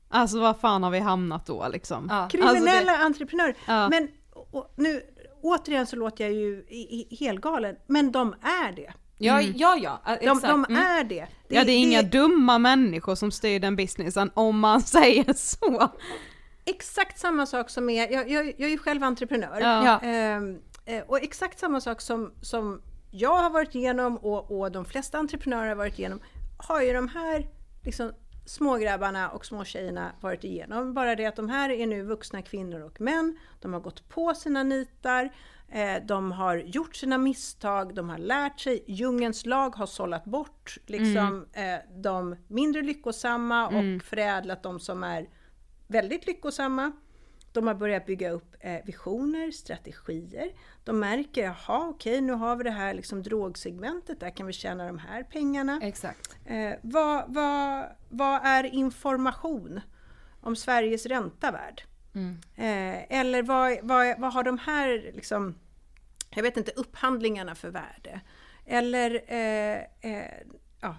[0.10, 2.08] Alltså vad fan har vi hamnat då liksom?
[2.10, 2.28] Ja.
[2.32, 3.56] Kriminella Alltså, det- entreprenörer.
[3.68, 3.90] Ja.
[3.90, 4.08] Men
[4.52, 5.02] och, nu,
[5.42, 8.94] återigen så låter jag ju i, i, helgalen, men de är det.
[9.18, 10.42] Ja, ja, ja, De, exakt.
[10.42, 10.84] de Mm.
[10.84, 11.28] är det.
[11.48, 15.92] ja det är inga dumma människor som styr den businessen om man säger så.
[16.66, 19.60] exakt samma sak som är, jag, jag, jag är ju själv entreprenör.
[19.62, 19.86] Ja.
[20.02, 20.10] Ja.
[20.10, 20.42] Eh,
[21.08, 25.68] och exakt samma sak som, som jag har varit igenom och, och de flesta entreprenörer
[25.68, 26.20] har varit igenom,
[26.58, 27.48] har ju de här
[27.84, 28.12] liksom,
[28.46, 30.94] smågrabbarna och småtjejerna varit igenom.
[30.94, 34.34] Bara det att de här är nu vuxna kvinnor och män, de har gått på
[34.34, 35.30] sina nitar,
[35.70, 40.78] eh, de har gjort sina misstag, de har lärt sig, djungens lag har sållat bort
[40.86, 45.30] liksom, eh, de mindre lyckosamma och förädlat de som är
[45.88, 46.92] väldigt lyckosamma.
[47.58, 50.52] De har börjat bygga upp eh, visioner, strategier.
[50.84, 54.88] De märker, jaha okej nu har vi det här liksom, drogsegmentet, där kan vi tjäna
[54.88, 55.80] de här pengarna.
[55.84, 56.38] Exakt.
[56.46, 59.80] Eh, vad, vad, vad är information
[60.42, 61.84] om Sveriges ränta värd?
[62.56, 65.56] Eh, eller vad, vad, vad har de här, liksom,
[66.30, 68.22] jag vet inte, upphandlingarna för värde?
[68.66, 70.32] Eller, eh, eh,
[70.82, 70.96] ja,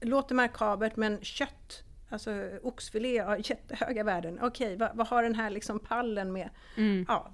[0.00, 1.82] låter makabert men kött,
[2.14, 4.38] alltså oxfilé har jättehöga värden.
[4.42, 6.50] Okej, vad, vad har den här liksom pallen med?
[7.08, 7.32] Ja.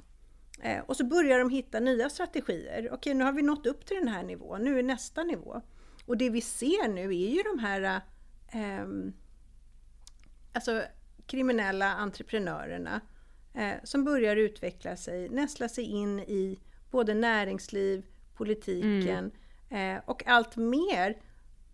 [0.62, 2.89] Eh, och så börjar de hitta nya strategier.
[2.93, 5.61] Okej, nu har vi nått upp till den här nivån, nu är nästa nivå.
[6.07, 8.01] Och det vi ser nu är ju de här
[8.53, 9.12] ehm,
[10.53, 10.83] alltså,
[11.26, 13.01] kriminella entreprenörerna
[13.55, 16.61] eh, som börjar utveckla sig, nästla sig in i
[16.91, 18.05] både näringsliv,
[18.35, 19.31] politiken
[19.70, 21.22] eh, och allt mer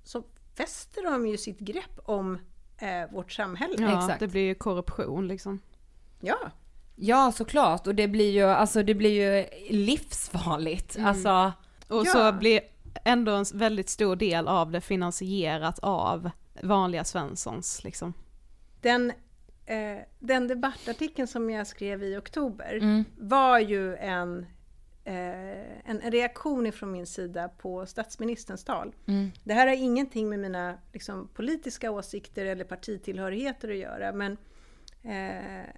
[0.04, 0.24] så
[0.56, 2.38] fäster de ju sitt grepp om
[2.78, 3.74] eh, vårt samhälle.
[3.78, 4.20] Ja, Exakt.
[4.20, 5.58] det blir ju korruption liksom.
[6.20, 6.38] Ja.
[6.96, 9.10] Ja såklart och det blir ju, alltså det blir
[9.40, 10.96] ju livsfarligt.
[10.96, 11.08] Mm.
[11.08, 11.52] Alltså,
[11.88, 12.12] Och Ja.
[12.12, 12.60] så blir
[13.04, 16.30] ändå en väldigt stor del av det finansierat av
[16.62, 18.12] vanliga Svenssons liksom.
[18.80, 19.10] Den,
[19.66, 23.04] eh, den debattartikeln som jag skrev i oktober Mm.
[23.18, 24.46] var ju en,
[25.06, 28.94] eh, en reaktion ifrån min sida på statsministerns tal.
[29.06, 29.30] Mm.
[29.44, 34.36] Det här har ingenting med mina liksom, politiska åsikter eller partitillhörigheter att göra, men
[35.02, 35.70] eh,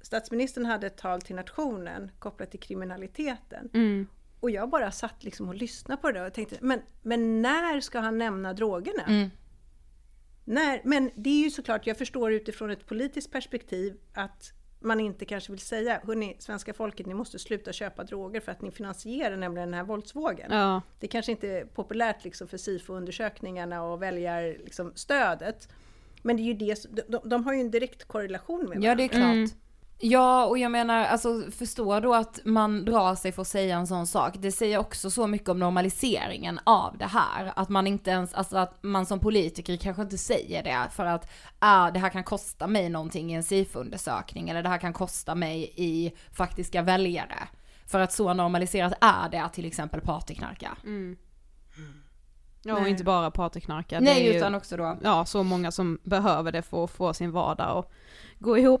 [0.00, 3.70] statsministern hade ett tal till nationen kopplat till kriminaliteten.
[3.74, 4.06] Mm.
[4.40, 7.98] Och jag bara satt liksom och lyssnade på det och tänkte, men, men när ska
[7.98, 9.02] han nämna drogerna?
[9.02, 9.30] Mm.
[10.44, 15.24] När, men det är ju såklart, jag förstår utifrån ett politiskt perspektiv att man inte
[15.24, 19.36] kanske vill säga, hörni, svenska folket, ni måste sluta köpa droger för att ni finansierar
[19.36, 20.52] nämligen den här våldsvågen.
[20.52, 20.82] Ja.
[21.00, 25.68] Det kanske inte är populärt liksom för SIFO-undersökningarna och väljar liksom stödet.
[26.22, 29.02] Men det är ju det, de, de, har ju en direkt korrelation med ja det
[29.02, 29.22] är klart.
[29.22, 29.50] Mm.
[30.02, 33.86] Ja och jag menar, alltså förstå då att man drar sig för att säga en
[33.86, 34.34] sån sak.
[34.38, 37.52] Det säger också så mycket om normaliseringen av det här.
[37.56, 41.30] Att man inte ens, alltså att man som politiker kanske inte säger det för att
[41.58, 45.34] ah, det här kan kosta mig någonting i en SIFO-undersökning eller det här kan kosta
[45.34, 47.48] mig i faktiska väljare.
[47.86, 50.76] För att så normaliserat är det att till exempel partyknarka.
[52.62, 52.90] Ja, och Nej.
[52.90, 54.00] inte bara partyknarkare.
[54.00, 57.14] det Nej ju, utan också då Ja, så många som behöver det för att få
[57.14, 57.90] sin vardag att
[58.38, 58.80] gå ihop.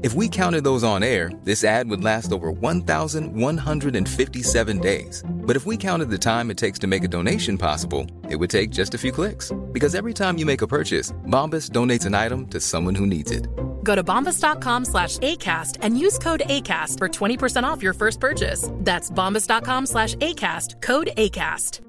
[0.00, 5.24] If we counted those on air, this ad would last over 1,157 days.
[5.28, 8.48] But if we counted the time it takes to make a donation possible, it would
[8.48, 9.50] take just a few clicks.
[9.72, 13.32] Because every time you make a purchase, Bombas donates an item to someone who needs
[13.32, 13.48] it.
[13.82, 18.70] Go to bombas.com slash ACAST and use code ACAST for 20% off your first purchase.
[18.74, 21.80] That's bombas.com slash ACAST, code ACAST.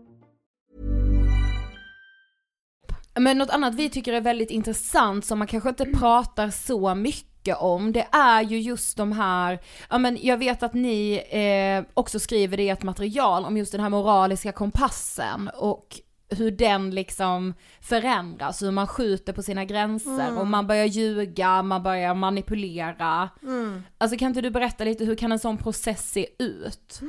[3.20, 7.29] Men något annat vi tycker är väldigt intressant som man kanske inte pratar så mycket
[7.56, 12.20] om, det är ju just de här, ja men jag vet att ni eh, också
[12.20, 17.54] skriver det i ett material om just den här moraliska kompassen och hur den liksom
[17.82, 23.30] förändras, hur man skjuter på sina gränser och man börjar ljuga, man börjar manipulera.
[23.98, 27.02] Alltså kan inte du berätta lite, hur kan en sån process se ut?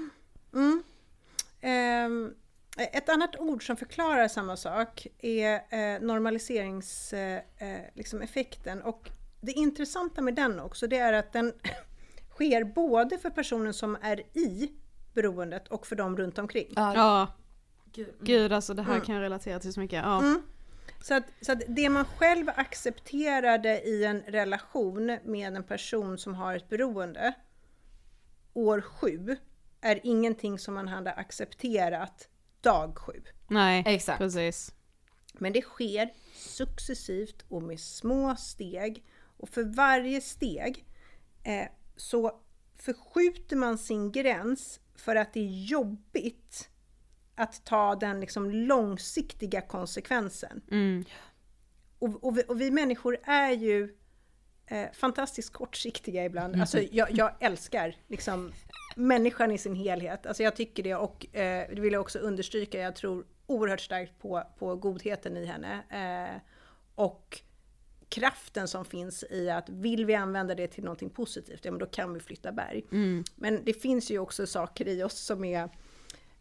[1.60, 2.34] Ehm,
[2.76, 7.76] ett annat ord som förklarar samma sak är eh, normaliseringseffekten.
[7.76, 8.82] Eh, liksom effekten.
[8.82, 9.10] och
[9.40, 11.52] det intressanta med den också, det är att den
[12.30, 14.72] sker både för personen som är i
[15.14, 16.72] beroendet och för dem runt omkring.
[16.76, 17.28] Ja.
[18.20, 20.02] Gud alltså det här kan jag relatera till så mycket.
[20.04, 20.40] Ja.
[21.02, 26.34] Så, att, så att det man själv accepterade i en relation med en person som
[26.34, 27.34] har ett beroende
[28.52, 29.36] år sju
[29.80, 32.28] är ingenting som man hade accepterat
[32.60, 33.22] dag sju.
[33.48, 34.18] Nej, Exakt.
[34.18, 34.74] precis.
[35.32, 39.04] Men det sker successivt och med små steg.
[39.40, 40.84] Och för varje steg
[41.42, 42.40] eh, så
[42.76, 46.68] förskjuter man sin gräns för att det är jobbigt
[47.34, 50.62] att ta den liksom långsiktiga konsekvensen.
[51.98, 53.96] Och, och, vi, och vi människor är ju
[54.66, 56.60] eh, fantastiskt kortsiktiga ibland.
[56.60, 58.52] Alltså jag, jag älskar liksom
[58.96, 60.26] människan i sin helhet.
[60.26, 62.78] Alltså jag tycker det och eh, det vill jag också understryka.
[62.78, 65.82] Jag tror oerhört starkt på, på godheten i henne.
[65.90, 66.40] Eh,
[66.94, 67.40] och
[68.10, 71.86] kraften som finns i att vill vi använda det till någonting positivt, ja men då
[71.86, 72.84] kan vi flytta berg.
[73.34, 75.68] Men det finns ju också saker i oss som är,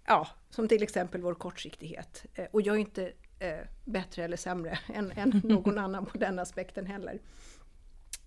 [0.06, 2.26] ja, som till exempel vår kortsiktighet.
[2.34, 6.40] Eh, och jag är inte eh, bättre eller sämre än, än någon annan på den
[6.40, 7.20] aspekten heller.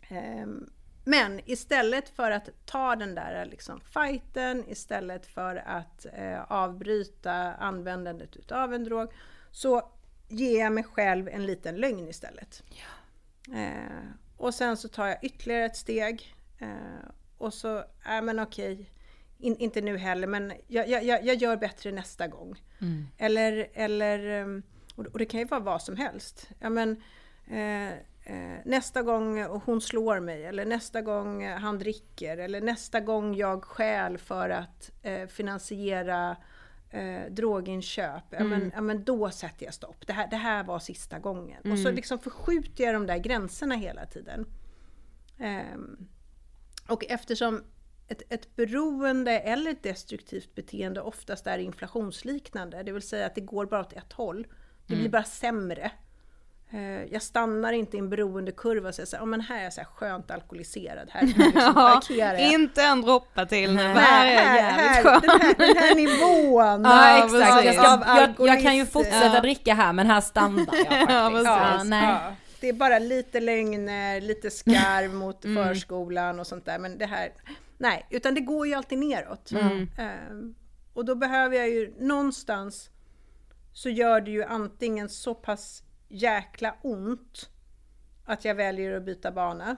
[0.09, 0.71] Ehm,
[1.05, 8.37] men istället för att ta den där liksom fighten, istället för att eh, avbryta användandet
[8.37, 9.13] utav en drog,
[9.51, 9.93] så
[10.29, 12.63] ger jag mig själv en liten lögn istället.
[13.55, 14.05] Eh,
[14.37, 16.35] och sen så tar jag ytterligare ett steg.
[16.59, 18.91] Eh, och så, ja men okej,
[19.39, 22.63] in, inte nu heller, men jag, jag, jag gör bättre nästa gång.
[23.19, 24.63] Eller, eller um,
[24.97, 26.51] och det kan ju vara vad som helst.
[26.59, 27.03] Ja, men,
[27.47, 27.93] eh,
[28.25, 33.65] eh, nästa gång hon slår mig, eller nästa gång han dricker, eller nästa gång jag
[33.65, 36.37] stjäl för att eh, finansiera
[36.93, 40.07] eh, droginköp, ja, men, ja, men då sätter jag stopp.
[40.07, 41.63] Det här, det här var sista gången.
[41.73, 44.47] Och så liksom förskjuter jag de där gränserna hela tiden.
[45.39, 46.09] Ehm,
[46.89, 47.65] och eftersom
[48.09, 53.41] ett, ett beroende eller ett destruktivt beteende oftast är inflationsliknande, det vill säga att det
[53.41, 54.47] går bara åt ett håll.
[54.87, 55.93] Det blir bara sämre.
[56.75, 59.65] Eh, Jag stannar inte i en beroendekurva och säger så här, "Ja, men här är
[59.65, 61.73] jag så här skönt alkoholiserad, här liksom
[62.19, 65.55] Ja, inte en droppe till nu, Nej, här är jag här, jävligt här, den, här,
[65.75, 66.85] den här nivån.
[66.85, 70.21] Ja, Ja, exakt, jag, ska, Av jag, jag kan ju fortsätta dricka här men här
[70.21, 71.11] stannar jag faktiskt.
[71.11, 71.47] Ja, precis.
[71.47, 72.05] Ja, nej.
[72.09, 75.65] Ja, det är bara lite lögner, lite skarv mot Mm.
[75.65, 76.79] förskolan och sånt där.
[76.79, 77.29] Men det här,
[77.79, 79.51] nej, utan det går ju alltid neråt.
[79.53, 79.89] Mm.
[79.99, 80.55] Ehm,
[80.95, 82.91] och då behöver jag ju någonstans
[83.73, 87.51] så gör det ju antingen så pass jäkla ont
[88.25, 89.77] att jag väljer att byta bana.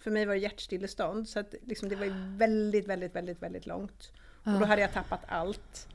[0.00, 4.12] För mig var det hjärtstillestånd så att liksom det var väldigt, väldigt, väldigt, väldigt långt.
[4.44, 5.88] Och då hade jag tappat allt.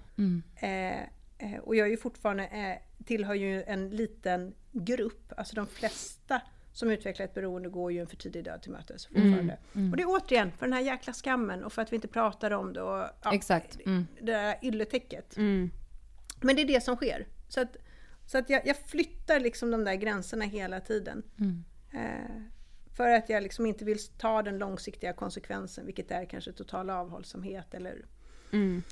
[0.56, 1.02] Eh,
[1.38, 6.42] eh, och jag är ju fortfarande, eh, tillhör ju en liten grupp, alltså de flesta
[6.74, 9.58] som utvecklar ett beroende går ju en för tidig död till mötes fortfarande.
[9.92, 12.52] Och det är återigen för den här jäkla skammen och för att vi inte pratar
[12.52, 13.78] om det och ja, Exakt.
[13.86, 14.08] Mm.
[14.22, 15.38] det där ylletäcket.
[15.38, 15.72] Mm.
[16.42, 17.28] Men det är det som sker.
[17.48, 17.78] Så att,
[18.26, 21.24] så att jag, jag flyttar liksom de där gränserna hela tiden.
[21.92, 22.42] Eh,
[22.96, 27.74] för att jag liksom inte vill ta den långsiktiga konsekvensen, vilket är kanske total avhållsamhet
[27.74, 28.06] eller
[28.52, 28.84] Mm.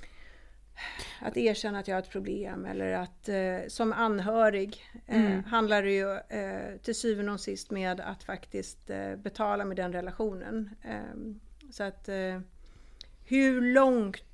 [1.22, 5.92] att erkänna att jag har ett problem eller att eh, som anhörig eh, handlar det
[5.92, 10.70] ju eh, till syvende och sist med att faktiskt eh, betala med den relationen.
[10.84, 11.32] Eh,
[11.72, 12.10] så att
[13.26, 14.31] hur långt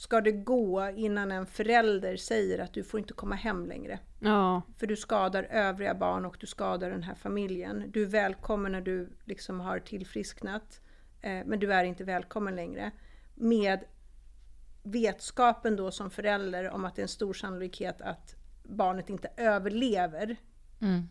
[0.00, 3.98] ska det gå innan en förälder säger att du får inte komma hem längre?
[4.20, 7.84] Ja, För du skadar övriga barn och du skadar den här familjen.
[7.90, 10.80] Du är välkommen när du liksom har tillfrisknat.
[11.20, 12.90] Eh, men du är inte välkommen längre.
[13.34, 13.84] Med
[14.82, 20.36] vetskapen då som förälder om att det är en stor sannolikhet att barnet inte överlever.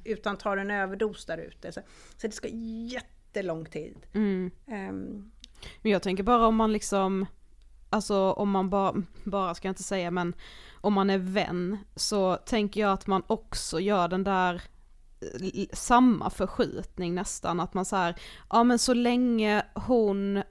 [0.04, 1.72] Utan tar en överdos där ute.
[1.72, 1.82] Så,
[2.18, 2.48] så det ska
[2.88, 3.98] jättelång tid.
[4.14, 4.52] mm.
[4.68, 5.32] Ehm,
[5.82, 7.26] Men jag tänker bara om man liksom,
[7.90, 10.34] alltså om man bara, bara ska jag inte säga men
[10.82, 14.62] om man är vän så tänker jag att man också gör den där
[15.22, 18.16] eh, samma förskjutning nästan, att man så här,
[18.50, 20.44] ja men så länge hon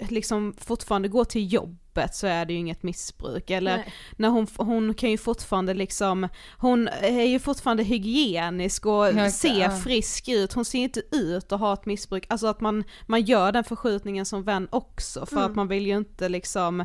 [0.00, 3.92] liksom fortfarande går till jobb jobbet så är det ju inget missbruk, eller Nej.
[4.16, 6.28] när hon, hon kan ju fortfarande liksom,
[6.58, 9.70] hon är ju fortfarande hygienisk och Ja, ser ja.
[9.70, 13.52] frisk ut, hon ser inte ut att ha ett missbruk, alltså att man, man gör
[13.52, 16.84] den förskjutningen som vän också för att man vill ju inte liksom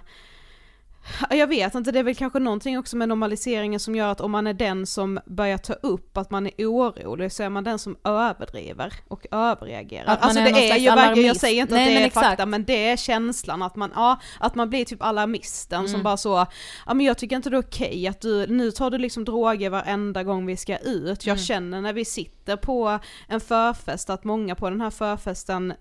[1.30, 4.32] Jag vet inte, det är väl kanske någonting också med normaliseringen som gör att om
[4.32, 7.80] man är den som börjar ta upp att man är orolig så är man den
[7.80, 10.06] som överdriver och överreagerar.
[10.14, 12.04] Att man alltså är det någon är ju verkligen, jag säger inte Nej, att det
[12.04, 12.26] är exakt.
[12.28, 15.91] fakta men det är känslan att man, ja, att man blir typ alarmisten Mm.
[15.91, 16.45] som bara så,
[16.86, 19.70] ja men jag tycker inte det är okej att du, nu tar du liksom droger
[19.70, 21.43] varenda gång vi ska ut, jag Mm.
[21.45, 25.74] känner när vi sitter på en förfest att många på den här förfesten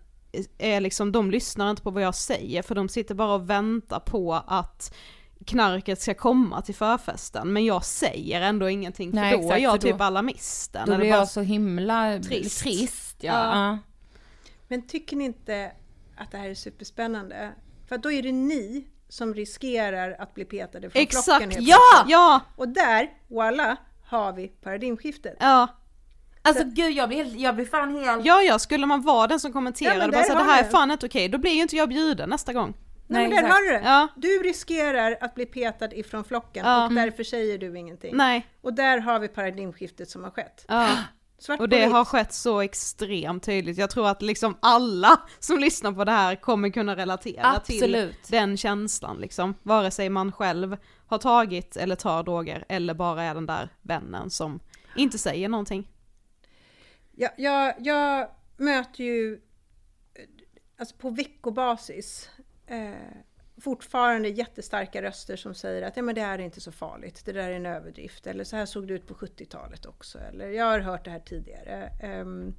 [0.59, 4.01] är liksom, de lyssnar inte på vad jag säger för de sitter bara och väntar
[4.01, 4.95] på att
[5.47, 9.63] knarket ska komma till förfesten men jag säger ändå ingenting för Nej, då exakt, är
[9.63, 10.89] jag då- typ alarmisten.
[10.89, 12.61] Då blir jag så himla Trist.
[12.63, 13.17] trist.
[13.21, 13.33] ja.
[13.57, 13.79] Ja.
[14.69, 15.73] Men tycker ni inte
[16.17, 17.53] att det här är superspännande?
[17.89, 21.51] För då är det ni som riskerar att bli petade från Exakt, flocken.
[21.51, 22.05] helt ja!
[22.09, 22.41] Ja!
[22.57, 25.37] Och där, voila, har vi paradigmskiftet.
[25.41, 25.69] Ja,
[26.43, 28.25] Alltså gud jag blir, jag blir fan helt...
[28.25, 30.65] ja, ja, skulle man vara den som Ja, kommenterade men bara där så, det här
[30.65, 32.75] är fan inte okej, då blir ju inte jag bjuden nästa gång.
[33.07, 33.55] Nej, men Nej, där exakt.
[33.55, 33.81] har du det!
[33.85, 34.09] Ja.
[34.17, 36.87] Du riskerar att bli petad ifrån flocken Ja.
[36.87, 38.17] och därför säger du ingenting.
[38.17, 38.47] Nej.
[38.61, 40.65] Och där har vi paradigmskiftet som har skett.
[40.69, 40.89] Ja.
[41.39, 43.79] Svart Och det har skett så extremt tydligt.
[43.79, 48.29] Jag tror att liksom alla som lyssnar på det här kommer kunna relatera till Absolut.
[48.29, 49.55] den känslan liksom.
[49.63, 50.77] Vare sig man själv
[51.07, 54.61] har tagit eller tar droger eller bara är den där vännen som
[54.97, 55.89] inte säger någonting.
[57.13, 59.41] Jag, jag, jag möter ju
[60.77, 62.31] alltså på veckobasis
[62.67, 62.95] eh,
[63.61, 67.33] fortfarande jättestarka röster som säger att ja, men det här är inte så farligt, det
[67.33, 68.27] där är en överdrift.
[68.27, 70.19] Eller så här såg det ut på 70-talet också.
[70.19, 71.93] Eller jag har hört det här tidigare.
[72.03, 72.55] Ehm,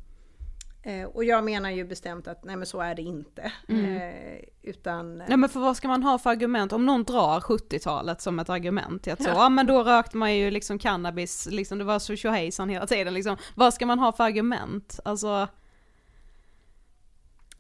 [0.84, 3.52] eh, och jag menar ju bestämt att nej men så är det inte.
[3.68, 5.24] Eh, utan...
[5.30, 6.74] Ja men för vad ska man ha för argument?
[6.74, 9.50] Om någon drar 70-talet som ett argument till att så, ja.
[9.50, 13.38] men då rökte man ju liksom cannabis, liksom det var så tjohejsan hela tiden liksom.
[13.56, 15.00] Vad ska man ha för argument?
[15.06, 15.48] Alltså,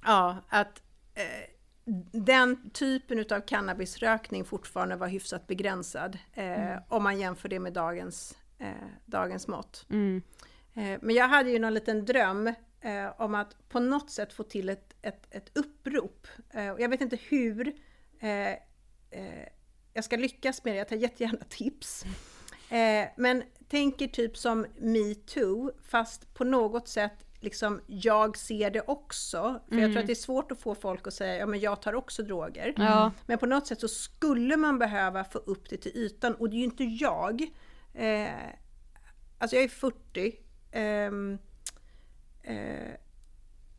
[0.06, 0.82] Ja, att
[1.14, 1.50] eh,
[2.12, 8.38] den typen utav cannabisrökning fortfarande var hyfsat begränsad eh, om man jämför det med dagens,
[8.58, 8.68] eh,
[9.06, 9.86] dagens mått.
[9.90, 10.22] Mm.
[10.74, 14.44] Eh, men jag hade ju någon liten dröm eh, om att på något sätt få
[14.44, 16.28] till ett, ett, ett upprop.
[16.50, 17.68] Eh, och jag vet inte hur
[18.20, 18.52] eh,
[19.12, 19.48] eh,
[19.94, 22.06] jag ska lyckas med det, jag tar jättegärna tips.
[22.70, 29.60] Eh, men tänker typ som metoo, fast på något sätt liksom jag ser det också.
[29.70, 31.82] För jag tror att det är svårt att få folk att säga ja men jag
[31.82, 32.74] tar också droger.
[32.78, 33.12] Ja.
[33.26, 36.56] Men på något sätt så skulle man behöva få upp det till ytan och det
[36.56, 37.42] är ju inte jag.
[37.94, 38.30] Eh,
[39.38, 40.36] alltså jag är 40.
[40.72, 41.38] ehm,
[42.44, 42.92] eh,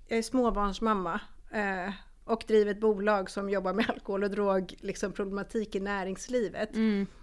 [0.08, 1.20] jag är småbarnsmamma.
[1.50, 1.92] Eh,
[2.24, 6.70] och driver ett bolag som jobbar med alkohol och drog liksom, problematik i näringslivet.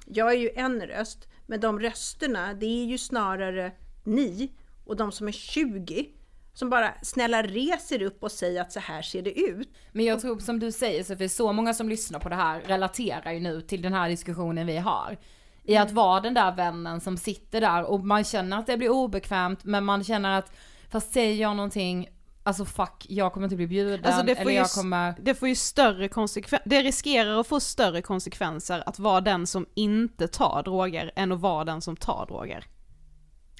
[0.06, 3.72] Jag är ju en röst, men de rösterna, det är ju snarare
[4.04, 4.52] ni
[4.86, 6.10] och de som är 20
[6.54, 9.70] som bara snälla reser upp och säger att så här ser det ut.
[9.92, 13.32] Men jag tror som du säger Sofie, så många som lyssnar på det här relaterar
[13.32, 15.18] ju nu till den här diskussionen vi har.
[15.64, 18.90] I att vara den där vännen som sitter där och man känner att det blir
[18.90, 20.52] obekvämt men man känner att
[20.92, 22.08] fast säger jag någonting,
[22.44, 25.16] alltså fuck, jag kommer inte bli bjuden Alltså det får, eller ju, jag kommer...
[25.22, 29.66] det får ju större konsekvenser, det riskerar att få större konsekvenser att vara den som
[29.74, 32.66] inte tar droger än att vara den som tar droger.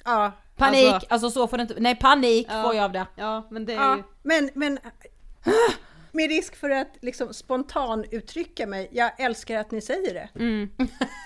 [0.04, 2.62] Ja, Panik, Alltså- alltså, så får det inte, nej panik Ja.
[2.62, 3.06] får jag av det.
[3.16, 4.78] Ja men det är ja ju, men, men
[6.12, 10.28] med risk för att liksom spontan uttrycka mig, jag älskar att ni säger det.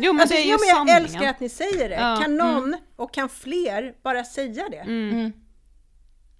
[0.00, 1.02] jo men Alltså, det är ju jo, men jag sanningen.
[1.02, 1.94] älskar att ni säger det.
[1.94, 4.84] Ja, Kan någon och kan fler bara säga det?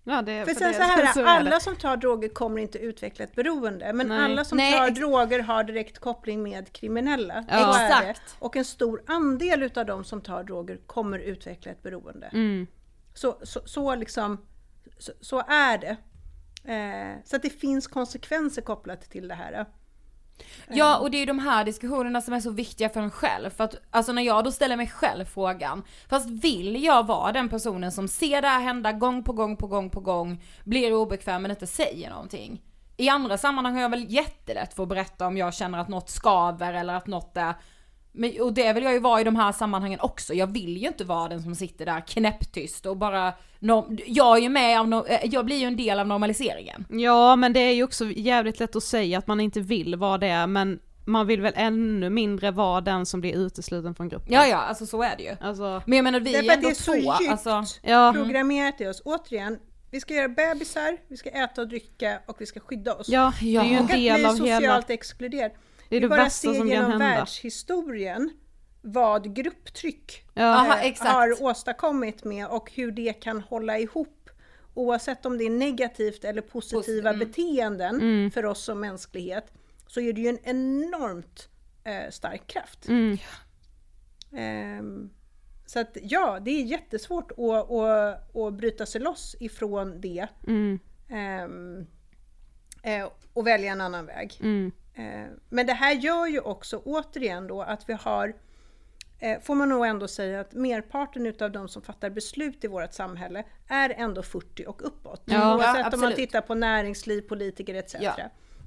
[0.05, 2.78] Ja, det, För sen det, så här, så är alla som tar droger kommer inte
[2.78, 4.18] utveckla ett beroende, men Nej.
[4.18, 7.44] alla som Nej, tar droger har direkt koppling med kriminella.
[7.48, 7.86] Ja.
[7.86, 8.36] Exakt.
[8.38, 12.26] Och en stor andel utav de som tar droger kommer utveckla ett beroende.
[12.26, 12.66] Mm.
[13.14, 14.46] Så, så, så liksom,
[14.98, 15.96] så, så är det.
[16.72, 19.66] Eh, så att det finns konsekvenser kopplat till det här.
[20.68, 23.51] Ja och det är ju de här diskussionerna som är så viktiga för en själv.
[23.51, 27.49] För att alltså när jag då ställer mig själv frågan, fast vill jag vara den
[27.49, 31.43] personen som ser det här hända gång på gång på gång på gång, blir obekväm
[31.43, 32.62] men inte säger någonting.
[32.97, 36.11] I andra sammanhang har jag väl jättelätt för att berätta om jag känner att något
[36.11, 37.55] skaver eller att något är
[38.15, 40.35] men, och det vill jag ju vara i de här sammanhangen också.
[40.35, 44.43] Jag vill ju inte vara den som sitter där knäpptyst och bara, no, jag är
[44.43, 46.85] ju med av, no, eh, jag blir ju en del av normaliseringen.
[46.89, 50.19] Ja men det är ju också jävligt lätt att säga att man inte vill vara
[50.19, 54.33] det men man vill väl ännu mindre vara den som blir utesluten från gruppen.
[54.33, 55.37] Ja ja, alltså så är det ju.
[55.41, 57.65] Alltså, Men jag menar vi är ändå det är så två, djupt alltså.
[57.83, 58.12] ja.
[58.15, 59.03] programmerat i oss.
[59.05, 59.59] Återigen,
[59.91, 63.09] vi ska göra bebisar, vi ska äta och dricka och vi ska skydda oss.
[63.09, 64.83] ja, det är ju en Och att bli del av socialt hela...
[64.89, 65.51] exkluderad.
[65.95, 67.07] Det är det bara värsta ser som kan genom hända.
[67.07, 68.30] världshistorien
[68.82, 70.42] vad grupptryck Ja.
[70.55, 71.11] Aha, eh, exakt.
[71.11, 74.30] har åstadkommit med och hur det kan hålla ihop.
[74.74, 77.18] Oavsett om det är negativt eller positiva mm.
[77.18, 78.30] beteenden Mm.
[78.30, 79.53] för oss som mänsklighet
[79.86, 81.49] så är det ju en enormt
[81.84, 82.88] eh, stark kraft.
[82.88, 83.18] Mm.
[84.32, 85.11] Ehm,
[85.66, 90.78] så att ja, det är jättesvårt att, att, att bryta sig loss ifrån det Mm.
[92.82, 94.38] eh, och välja en annan väg.
[94.95, 95.24] Mm.
[95.24, 98.34] Eh, Men det här gör ju också återigen då att vi har,
[99.18, 102.92] eh, får man nog ändå säga att merparten utav de som fattar beslut i vårt
[102.92, 105.22] samhälle är ändå 40 och uppåt.
[105.24, 107.95] Ja, Oavsett ja, om man tittar på näringsliv, politiker etc.
[108.01, 108.16] Ja.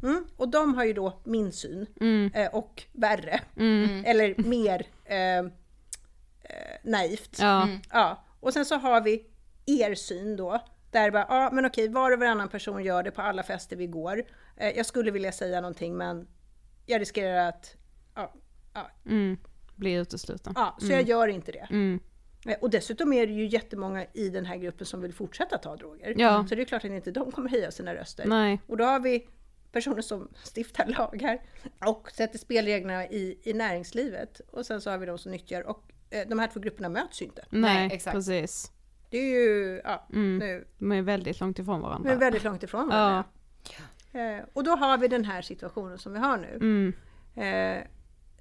[0.04, 2.32] Mm, och de har ju då min syn Mm.
[2.34, 3.40] eh, och värre.
[4.06, 5.46] Eller mer eh, eh,
[6.84, 7.38] naivt.
[7.40, 7.68] Ja.
[7.92, 9.26] Ja, och sen så har vi
[9.66, 10.60] er syn då.
[10.92, 13.88] Där bara, ja men okej, var och varannan person gör det på alla fester vi
[13.88, 14.24] går.
[14.58, 16.28] Eh, jag skulle vilja säga någonting men
[16.86, 17.76] jag riskerar att,
[18.16, 18.34] ja,
[18.74, 19.38] ja, Mm.
[19.76, 20.54] Blir utesluten.
[20.56, 21.68] ja så jag gör inte det.
[21.70, 22.00] Mm.
[22.46, 25.76] Eh, Och dessutom är det ju jättemånga i den här gruppen som vill fortsätta ta
[25.76, 26.14] droger.
[26.18, 26.46] Ja.
[26.50, 28.26] Så det är klart att inte de kommer höja sina röster.
[28.28, 28.62] Nej.
[28.68, 29.28] Och då har vi
[29.72, 31.42] personer som stiftar lagar
[31.86, 34.40] och sätter spelreglerna i, i näringslivet.
[34.52, 37.22] Och sen så har vi de som nyttjar och eh, de här två grupperna möts
[37.22, 37.46] ju inte.
[37.50, 38.16] Nej, Nej, exakt.
[38.16, 38.72] precis.
[39.10, 40.38] Det är ju, ja, Mm.
[40.38, 42.10] nu, De är väldigt långt ifrån varandra.
[42.10, 43.24] vi är väldigt långt ifrån varandra.
[44.12, 46.56] Eh, och då har vi den här situationen som vi har nu.
[46.56, 46.94] Mm.
[47.36, 47.88] Eh,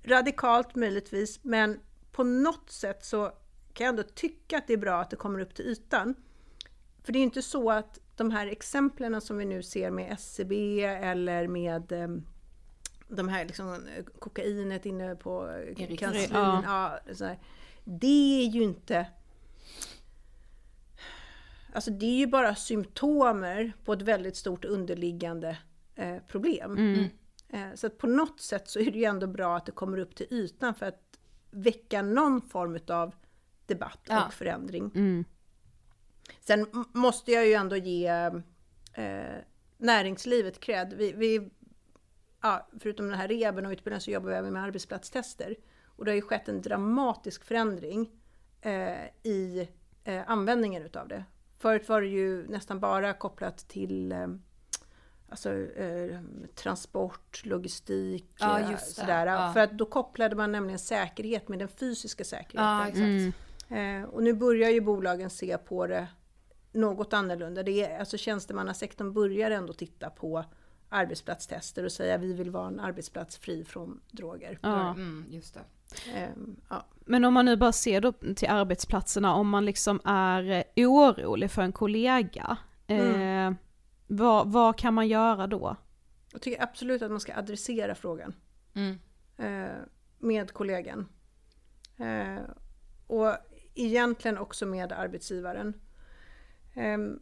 [0.03, 1.81] radikalt möjligtvis, men
[2.13, 3.33] på något sätt så
[3.73, 6.15] kan jag ändå tycka att det är bra att det kommer upp till ytan.
[7.03, 10.13] För det är ju inte så att de här exemplen som vi nu ser med
[10.13, 12.09] SCB eller med eh,
[13.09, 16.63] de här liksom, eh, kokainet inne på eh, kanslin, Ja.
[17.07, 17.39] ja, så här.
[17.85, 19.07] det är ju inte
[21.77, 25.59] Alltså det är ju bara symptomer på ett väldigt stort underliggande
[25.95, 26.77] eh, problem.
[26.77, 27.05] Mm.
[27.49, 29.99] Eh, så att på något sätt så är det ju ändå bra att det kommer
[29.99, 31.19] upp till ytan för att
[31.51, 33.15] väcka någon form av
[33.67, 34.27] debatt Ja.
[34.27, 34.91] och förändring.
[34.95, 35.25] Mm.
[36.41, 38.09] Sen måste jag ju ändå ge
[38.93, 39.37] eh,
[39.79, 40.95] näringslivet cred.
[40.97, 41.51] Vi, vi,
[42.43, 45.57] ja, förutom den här rehaben och utbildningen så jobbar vi även med arbetsplatstester.
[45.85, 48.11] Och det har ju skett en dramatisk förändring
[48.61, 49.69] eh, i
[50.05, 51.25] eh, användningen utav det.
[51.59, 54.27] Förut var det ju nästan bara kopplat till eh,
[55.29, 56.21] alltså, eh,
[56.55, 59.01] transport, logistik, Ja, eh, just det.
[59.01, 59.27] sådär.
[59.27, 59.53] Ja.
[59.53, 62.65] För att då kopplade man nämligen säkerhet med den fysiska säkerheten.
[62.65, 63.37] Ja, exakt.
[63.69, 66.09] Eh, och nu börjar ju bolagen se på det
[66.73, 67.63] något annorlunda.
[67.63, 70.45] Det är, alltså tjänstemannasektorn börjar ändå titta på
[70.89, 74.59] arbetsplatstester och säga vi vill vara en arbetsplats fri från droger.
[74.63, 74.91] Ja.
[74.91, 75.61] Mm, just det.
[76.15, 76.87] Ehm, ja.
[77.09, 81.51] Men om man nu bara ser då till arbetsplatserna, om man liksom är eh, orolig
[81.51, 83.53] för en kollega, eh,
[84.07, 85.77] vad, vad kan man göra då?
[86.33, 88.35] Jag tycker absolut att man ska adressera frågan
[88.75, 88.99] Mm.
[89.37, 89.77] eh,
[90.19, 91.09] med kollegan.
[91.97, 92.43] Eh,
[93.07, 93.33] och
[93.75, 95.75] egentligen också med arbetsgivaren.
[96.75, 97.21] Ehm,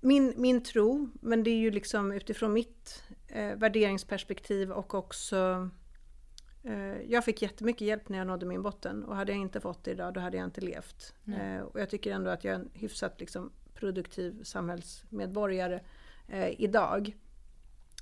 [0.00, 5.66] min, min tro, men det är ju liksom utifrån mitt eh, värderingsperspektiv och också eh,
[7.08, 9.90] jag fick jättemycket hjälp när jag nådde min botten och hade jag inte fått det
[9.90, 11.14] idag då hade jag inte levt.
[11.56, 15.80] Eh, och jag tycker ändå att jag är en hyfsat liksom, produktiv samhällsmedborgare
[16.28, 17.16] eh, idag.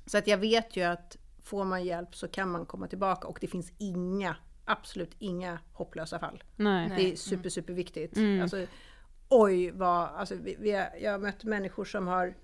[0.06, 3.38] Så att jag vet ju att får man hjälp så kan man komma tillbaka och
[3.40, 6.44] det finns inga, absolut inga hopplösa fall.
[6.56, 6.92] Nej.
[6.96, 8.16] Det är super, super viktigt.
[8.16, 8.42] Mm.
[8.42, 8.66] Alltså,
[9.28, 12.34] oj vad, alltså vi, vi, har- jag har mött människor som har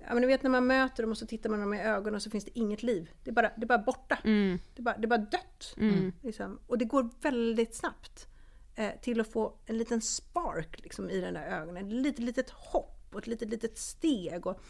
[0.00, 2.14] Ja men du vet när man möter dem och så tittar man dem i ögonen
[2.14, 3.10] och så finns det inget liv.
[3.24, 4.18] Det är bara, det är bara borta.
[4.24, 4.58] Mm.
[4.74, 5.74] Det, är bara, det är bara dött.
[6.22, 6.58] Liksom.
[6.66, 8.28] Och det går väldigt snabbt.
[8.74, 11.86] Eh, till att få en liten spark liksom, i den där ögonen.
[11.86, 14.46] Ett litet, litet hopp och ett litet, litet steg.
[14.46, 14.60] Och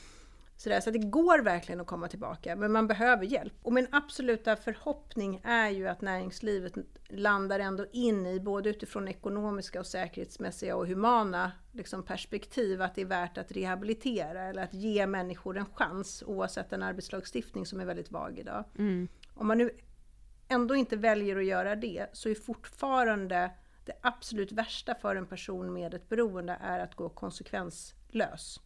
[0.57, 0.81] sådär.
[0.81, 2.57] Så det går verkligen att komma tillbaka.
[2.57, 3.53] Men man behöver hjälp.
[3.63, 6.75] Och min absoluta förhoppning är ju att näringslivet
[7.09, 13.01] landar ändå in i, både utifrån ekonomiska och säkerhetsmässiga och humana liksom, perspektiv, att det
[13.01, 17.85] är värt att rehabilitera eller att ge människor en chans oavsett en arbetslagstiftning som är
[17.85, 18.65] väldigt vag idag.
[19.35, 19.71] Om man nu
[20.49, 23.51] ändå inte väljer att göra det så är fortfarande
[23.85, 28.61] det absolut värsta för en person med ett beroende är att gå konsekvenslös.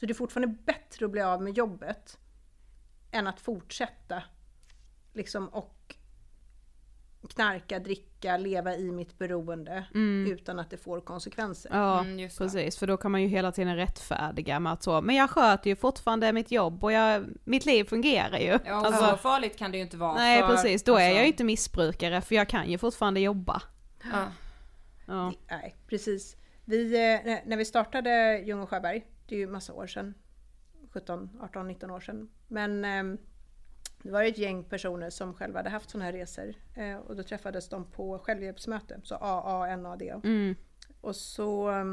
[0.00, 2.18] Så det är fortfarande bättre att bli av med jobbet
[3.10, 4.22] än att fortsätta
[5.12, 5.94] liksom och
[7.34, 9.84] knarka, dricka, leva i mitt beroende
[10.28, 11.70] utan att det får konsekvenser.
[11.74, 12.78] Ja, Mm, precis.
[12.78, 15.76] För då kan man ju hela tiden rättfärdiga med att så, men jag sköter ju
[15.76, 18.58] fortfarande mitt jobb och jag, mitt liv fungerar ju.
[18.66, 20.14] Ja, och Alltså, så farligt kan det ju inte vara.
[20.14, 23.20] nej för, precis, då är alltså, jag ju inte missbrukare för jag kan ju fortfarande
[23.20, 23.62] jobba.
[24.12, 24.24] Ja.
[25.06, 25.32] Ja.
[25.50, 26.36] Nej, precis.
[26.64, 30.14] Vi, eh, när- när vi startade Ljung och Sjöberg, det är ju massa år sedan,
[30.90, 32.28] 17, 18, 19 år sedan.
[32.48, 33.18] Men eh,
[34.02, 36.54] det var ett gäng personer som själva hade haft sådana här resor.
[36.74, 40.02] Eh, och då träffades de på självhjälpsmöte, så AA, NAD.
[40.02, 40.54] Mm.
[41.00, 41.84] Och så eh,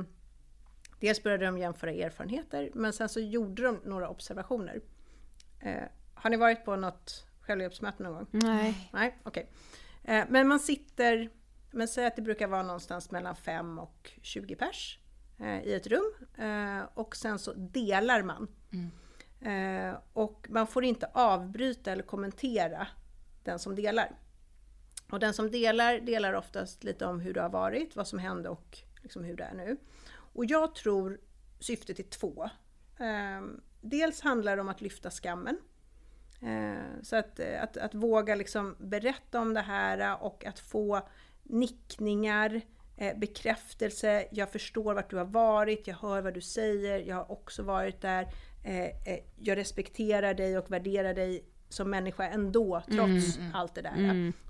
[0.99, 4.81] dels började de jämföra erfarenheter, men sen så gjorde de några observationer.
[5.59, 8.27] Eh, har ni varit på något självhjälpsmöte någon gång?
[8.31, 8.89] Nej.
[8.93, 9.49] Nej, okej.
[10.03, 11.29] Eh, Men man sitter,
[11.71, 14.99] men säg att det brukar vara någonstans mellan 5 och 20 pers
[15.63, 16.13] i ett rum.
[16.37, 18.47] Eh, och sen så delar man.
[19.41, 22.87] Eh, och man får inte avbryta eller kommentera
[23.43, 24.11] den som delar.
[25.11, 28.49] Och den som delar, delar oftast lite om hur det har varit, vad som hände
[28.49, 29.77] och liksom hur det är nu.
[30.15, 31.19] Och jag tror
[31.59, 32.49] syftet är två.
[32.99, 33.41] Eh,
[33.81, 35.57] dels handlar det om att lyfta skammen.
[36.41, 41.07] Eh, Så att, eh, att, att våga liksom berätta om det här och att få
[41.43, 42.61] nickningar, eh,
[43.15, 47.63] bekräftelse, jag förstår vart du har varit, jag hör vad du säger, jag har också
[47.63, 48.27] varit där,
[48.63, 53.93] eh, eh, jag respekterar dig och värderar dig som människa ändå, trots allt det där.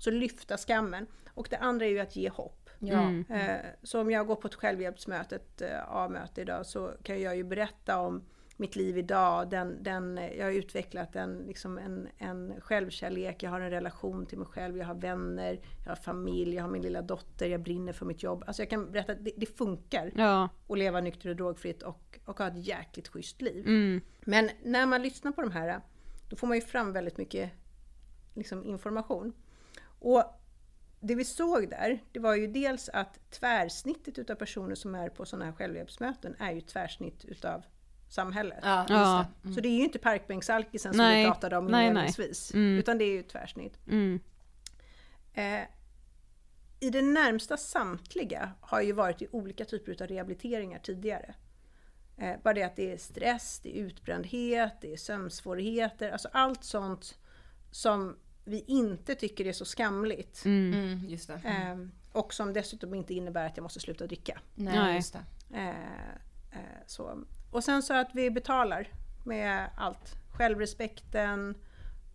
[0.00, 1.06] Så lyfta skammen.
[1.34, 2.70] Och det andra är ju att ge hopp.
[2.78, 3.10] Ja.
[3.36, 7.36] Eh, Så om jag går på ett självhjälpsmöte, ett eh, A-möte idag, så kan jag
[7.36, 8.24] ju berätta om
[8.56, 9.50] mitt liv idag.
[9.50, 14.38] Den, den, jag har utvecklat en, liksom en, en självkärlek, jag har en relation till
[14.38, 17.92] mig själv, jag har vänner, jag har familj, jag har min lilla dotter, jag brinner
[17.92, 18.44] för mitt jobb.
[18.46, 20.48] Alltså jag kan berätta att det, det funkar Ja.
[20.68, 23.66] att leva nykter och drogfritt och, och ha ett jäkligt schysst liv.
[23.66, 24.00] Mm.
[24.24, 25.80] Men när man lyssnar på de här,
[26.28, 27.50] då får man ju fram väldigt mycket
[28.34, 29.32] liksom, information.
[29.98, 30.24] Och
[31.00, 35.24] det vi såg där, det var ju dels att tvärsnittet utav personer som är på
[35.24, 37.62] sådana här självhjälpsmöten är ju tvärsnitt utav
[38.14, 38.58] samhället.
[38.62, 39.26] Ja, Ja.
[39.42, 39.52] det.
[39.52, 41.24] Så det är ju inte parkbänksalkisen som Nej.
[41.24, 42.78] vi pratade om inledningsvis, Mm.
[42.78, 43.78] utan det är ju ett tvärsnitt.
[43.88, 44.20] Mm.
[45.34, 45.60] Eh,
[46.80, 51.34] I det närmsta samtliga har ju varit i olika typer av rehabiliteringar tidigare.
[52.18, 56.64] Eh, bara det att det är stress, det är utbrändhet, det är sömnsvårigheter, alltså allt
[56.64, 57.18] sånt
[57.70, 60.44] som vi inte tycker är så skamligt.
[60.44, 61.34] Mm, just det.
[61.44, 61.76] Eh,
[62.12, 64.40] och som dessutom inte innebär att jag måste sluta dricka.
[64.54, 64.94] Nej, Nej.
[64.96, 65.24] just det.
[65.58, 65.68] Eh,
[66.58, 67.18] eh, så.
[67.54, 68.88] Och sen så att vi betalar
[69.24, 70.14] med allt.
[70.32, 71.54] Självrespekten,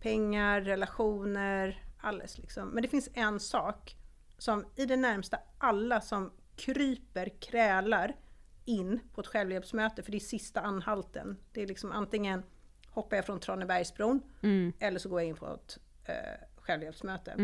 [0.00, 2.68] pengar, relationer, alles liksom.
[2.68, 3.96] Men det finns en sak
[4.38, 8.16] som i det närmsta alla som kryper, krälar
[8.64, 11.36] in på ett självhjälpsmöte, för det är sista anhalten.
[11.52, 12.42] Det är liksom antingen
[12.86, 14.22] hoppar jag från Tranebergsbron
[14.78, 16.14] eller så går jag in på ett eh,
[16.56, 17.34] självhjälpsmöte.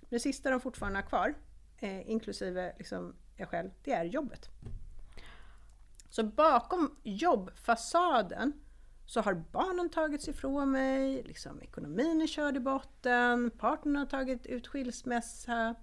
[0.00, 1.34] Men det sista de fortfarande har kvar,
[1.78, 4.50] eh, inklusive liksom jag själv, det är jobbet.
[6.14, 8.52] Så bakom jobbfasaden
[9.06, 14.46] så har barnen tagits ifrån mig, liksom ekonomin är körd i botten, partnern har tagit
[14.46, 15.74] ut skilsmässa.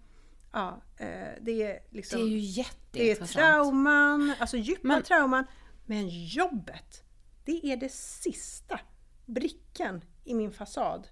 [0.52, 1.08] Ja, eh,
[1.42, 2.20] det är liksom...
[2.20, 3.32] Det är ju Det är jätteintressant.
[3.32, 5.46] trauman, alltså djupa Men- trauman.
[5.86, 7.04] Men jobbet,
[7.46, 8.80] det är det sista
[9.26, 11.08] brickan i min fasad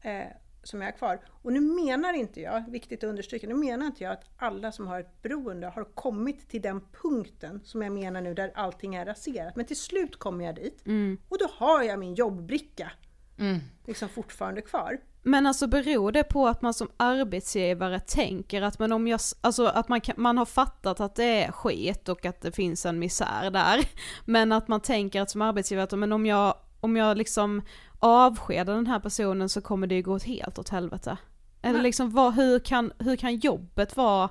[0.00, 0.26] eh,
[0.62, 1.20] som jag har kvar.
[1.28, 4.86] Och nu menar inte jag, viktigt att understryka, nu menar inte jag att alla som
[4.86, 9.06] har ett beroende har kommit till den punkten som jag menar nu där allting är
[9.06, 9.56] raserat.
[9.56, 10.82] Men till slut kommer jag dit
[11.28, 12.90] och då har jag min jobbbricka
[13.86, 14.98] liksom fortfarande kvar.
[15.22, 19.66] Men alltså beror det på att man som arbetsgivare tänker att, men om jag, alltså
[19.66, 22.98] att man, kan, man har fattat att det är skit och att det finns en
[22.98, 23.84] misär där,
[24.24, 27.62] men att man tänker att som arbetsgivare att men om jag, om jag liksom
[28.02, 31.16] avskedar den här personen så kommer det ju gå helt åt helvete.
[31.62, 31.82] Eller Nej.
[31.82, 34.30] liksom vad, hur, kan, hur kan jobbet vara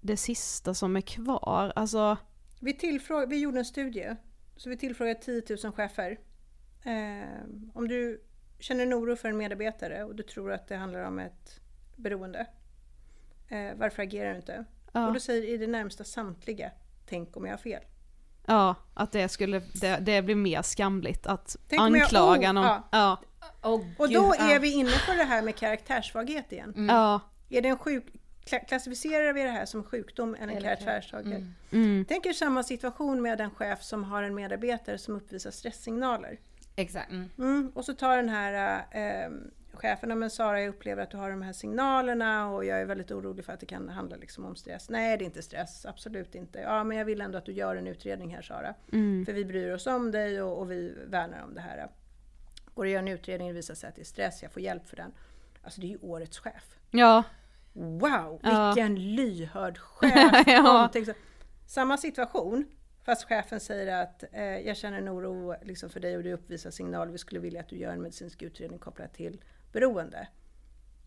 [0.00, 1.72] det sista som är kvar?
[1.76, 2.16] Alltså,
[2.60, 4.16] Vi, tillfråg, vi gjorde en studie,
[4.56, 6.18] så vi tillfrågade 10 000 chefer.
[6.82, 7.44] Eh,
[7.74, 8.24] om du
[8.58, 11.60] känner en oro för en medarbetare och du tror att det handlar om ett
[11.96, 12.46] beroende,
[13.48, 14.64] eh, varför agerar du inte?
[14.92, 15.06] Ja.
[15.06, 16.70] Och då säger i det närmsta samtliga,
[17.06, 17.82] tänk om jag har fel.
[18.46, 22.52] Ja, att det skulle, det, det blir mer skamligt att Tänk om jag- anklaga oh,
[22.54, 22.64] någon.
[22.64, 22.82] ja.
[22.90, 23.20] Ja.
[23.64, 24.50] Åh, Och gud, då ja.
[24.54, 26.86] är vi inne på det här med karaktärssvaghet igen.
[26.88, 27.20] Ja.
[27.50, 28.04] Är det en sjuk,
[28.46, 31.42] kla- klassificerar vi det här som sjukdom eller, Eller karaktärssvaghet?
[31.72, 32.04] Mm.
[32.08, 36.38] Tänk er samma situation med en chef som har en medarbetare som uppvisar stresssignaler.
[36.76, 37.10] Exakt.
[37.10, 37.30] Mm.
[37.38, 39.30] Mm, och så tar den här eh,
[39.72, 42.84] chefen, "Ja, men Sara jag upplever att du har de här signalerna och jag är
[42.84, 44.90] väldigt orolig för att det kan handla liksom om stress.
[44.90, 46.58] Nej det är inte stress, absolut inte.
[46.58, 48.74] Ja men jag vill ändå att du gör en utredning här Sara.
[49.26, 51.88] För vi bryr oss om dig och, och vi värnar om det här.
[52.74, 54.52] Går det att göra en utredning och det visar sig att det är stress, jag
[54.52, 55.12] får hjälp för den.
[55.62, 56.76] Alltså det är ju årets chef.
[56.90, 57.22] ja.
[57.74, 58.66] Wow, Ja.
[58.74, 60.42] vilken lyhörd chef!
[60.46, 60.90] Ja.
[61.66, 62.64] Samma situation,
[63.04, 66.70] fast chefen säger att eh, jag känner en oro liksom, för dig och du uppvisar
[66.70, 69.40] signaler, vi skulle vilja att du gör en medicinsk utredning kopplat till
[69.72, 70.28] beroende.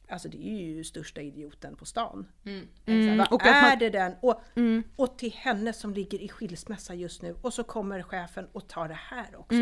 [0.09, 2.27] Alltså det är ju största idioten på stan.
[2.45, 4.13] Mm, Vad och är man- det den?
[4.21, 4.41] Och,
[4.95, 8.87] och till henne som ligger i skilsmässa just nu och så kommer chefen och tar
[8.87, 9.55] det här också.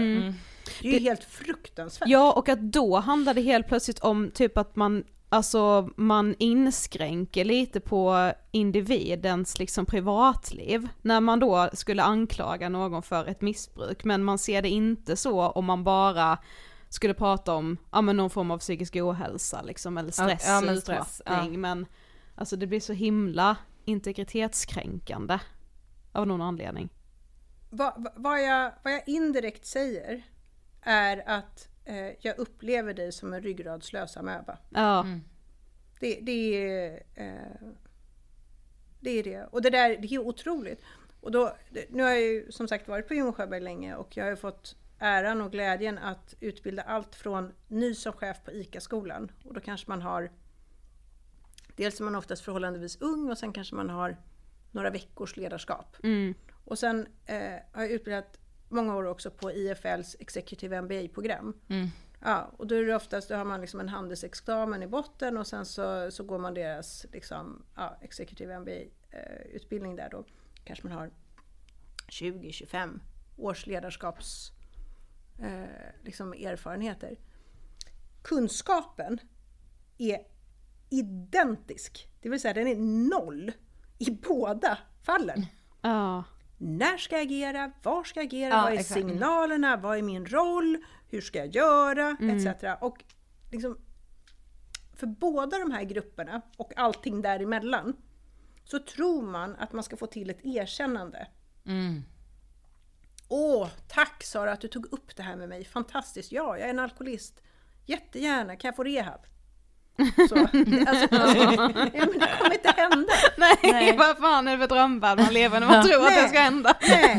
[0.82, 2.10] Det är ju helt fruktansvärt.
[2.10, 7.46] Ja, och att då handlar det helt plötsligt om typ att man, alltså man inskränker
[7.46, 10.88] lite på individens liksom privatliv.
[11.02, 15.42] När man då skulle anklaga någon för ett missbruk, men man ser det inte så
[15.50, 16.38] om man bara
[16.94, 20.62] skulle prata om, ja men någon form av psykisk ohälsa liksom, eller stress, Ja, ja,
[20.62, 21.48] men stress, ja.
[21.48, 21.86] men
[22.36, 25.40] alltså det blir så himla integritetskränkande
[26.12, 26.90] av någon anledning.
[27.70, 30.24] vad, vad- vad, jag, vad jag indirekt säger
[30.82, 34.58] är att eh, jag upplever dig som en ryggradslös amöba.
[34.70, 35.06] Ja,
[36.00, 36.32] Det, det,
[36.68, 37.68] är, eh,
[39.00, 39.44] det är det.
[39.52, 40.82] Och det där det är otroligt.
[41.22, 41.56] Och då,
[41.90, 44.36] nu har jag ju som sagt varit på Jon Sjöberg länge och jag har ju
[44.36, 49.32] fått äran och glädjen att utbilda allt från ny som chef på ICA-skolan.
[49.44, 50.30] Och då kanske man har
[51.76, 54.18] Dels är man oftast förhållandevis ung och sen kanske man har
[54.72, 55.98] några veckors ledarskap.
[56.66, 58.40] Och sen eh, har jag utbildat
[58.70, 61.54] många år också på IFLs Executive MBA-program.
[62.20, 65.48] Ja, och då är det oftast, då har man liksom en handelsexamen i botten och
[65.48, 70.26] sen så, så går man deras liksom, ja, Executive MBA-utbildning där då.
[70.64, 71.12] Kanske man har
[72.08, 73.00] 20-25
[73.38, 74.52] års ledarskaps
[75.40, 75.64] eh,
[76.04, 77.18] liksom erfarenheter.
[78.22, 79.20] Kunskapen
[79.98, 80.20] är
[80.90, 82.76] identisk, det vill säga den är
[83.10, 83.52] noll
[84.00, 85.46] i båda fallen.
[85.82, 86.24] ja,
[86.58, 87.72] När ska jag agera?
[87.84, 88.54] Var ska jag agera?
[88.54, 89.00] Ja, vad är exakt.
[89.02, 89.78] signalerna?
[89.78, 90.78] Vad är min roll?
[91.10, 92.18] Hur ska jag göra?
[92.22, 92.64] Etc.
[92.82, 93.04] Och
[93.52, 93.78] liksom,
[94.94, 97.94] för båda de här grupperna och allting däremellan
[98.64, 101.28] så tror man att man ska få till ett erkännande.
[103.28, 105.66] Åh, tack Sara att du tog upp det här med mig.
[105.66, 106.32] Fantastiskt.
[106.32, 107.42] Ja, jag är en alkoholist.
[107.86, 108.56] Jättegärna.
[108.56, 109.20] Kan jag få rehab?
[110.30, 110.58] Så, alltså,
[110.88, 113.14] alltså, ja, men det kommer inte hända.
[113.64, 116.30] nej, vad fan är det för drömvärld man lever när man tror att det Nej.
[116.30, 116.78] ska hända?
[116.82, 117.18] Nej.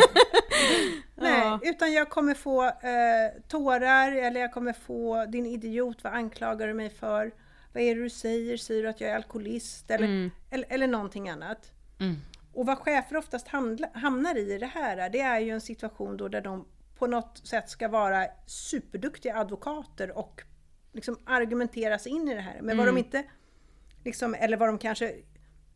[1.16, 1.58] Nej, Ja.
[1.62, 6.74] utan jag kommer få eh, tårar eller jag kommer få din idiot, vad anklagar du
[6.74, 7.32] mig för?
[7.72, 8.56] Vad är det du säger?
[8.56, 9.90] Säger du att jag är alkoholist?
[9.90, 11.70] Eller, eller, eller någonting annat.
[12.54, 16.28] Och vad chefer oftast handla, hamnar i det här, det är ju en situation då
[16.28, 16.66] där de
[16.98, 20.42] på något sätt ska vara superduktiga advokater och
[20.92, 22.60] liksom argumentera sig in i det här.
[22.62, 23.24] Men vad de inte,
[24.04, 25.14] liksom, eller vad de kanske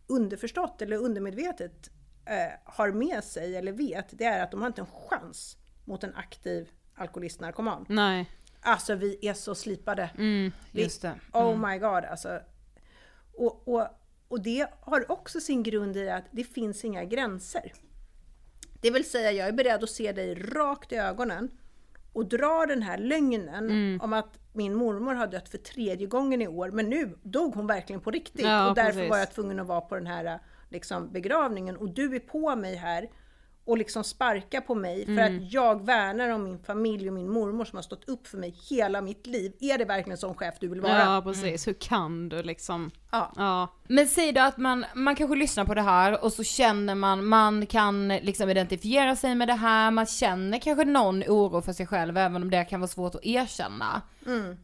[0.07, 1.91] underförstått eller undermedvetet
[2.27, 6.05] eh, har med sig eller vet, det är att de har inte en chans mot
[6.05, 7.87] en aktiv alkoholist-narkoman.
[7.89, 8.31] Nej.
[8.61, 10.11] Alltså vi är så slipade.
[10.19, 11.15] Mm, just det.
[11.33, 12.41] Oh my god alltså.
[13.35, 13.87] Och, och,
[14.29, 17.73] och det har också sin grund i att det finns inga gränser.
[18.81, 21.51] Det vill säga, jag är beredd att se dig rakt i ögonen
[22.13, 26.49] och dra den här lögnen om att min mormor har dött för tredje gången i
[26.49, 28.45] år, men nu dog hon verkligen på riktigt.
[28.47, 29.11] Ja, och därför precis.
[29.11, 31.77] var jag tvungen att vara på den här liksom, begravningen.
[31.77, 33.09] Och du är på mig här
[33.69, 35.37] och liksom sparkar på mig för Mm.
[35.47, 38.55] att jag värnar om min familj och min mormor som har stått upp för mig
[38.71, 39.53] hela mitt liv.
[39.61, 40.99] Är det verkligen sån chef du vill vara?
[40.99, 42.91] Ja precis, hur kan du liksom?
[43.11, 43.33] Ja.
[43.37, 43.69] Ja.
[43.89, 47.25] Men säg då att man, man kanske lyssnar på det här och så känner man,
[47.25, 51.87] man kan liksom identifiera sig med det här, man känner kanske någon oro för sig
[51.87, 54.03] själv även om det kan vara svårt att erkänna.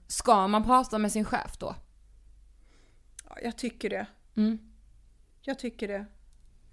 [0.07, 1.74] Ska man prata med sin chef då?
[3.28, 4.07] Ja, jag tycker det.
[4.36, 4.59] Mm.
[5.42, 6.05] Jag tycker det.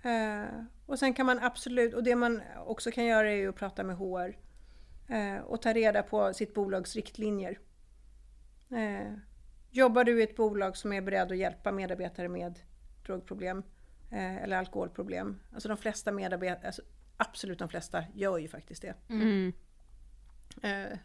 [0.09, 3.55] Eh, och sen kan man absolut, och det man också kan göra är ju att
[3.55, 4.37] prata med HR.
[5.07, 7.59] Eh, och ta reda på sitt bolags riktlinjer.
[8.71, 9.13] Eh,
[9.69, 12.59] jobbar du i ett bolag som är beredd att hjälpa medarbetare med
[13.05, 13.63] drogproblem
[14.09, 15.39] eh, eller alkoholproblem?
[15.53, 16.81] Alltså de flesta medarbetare, alltså
[17.17, 18.95] absolut de flesta gör ju faktiskt det.
[19.09, 19.53] Mm.
[20.61, 20.97] Eh,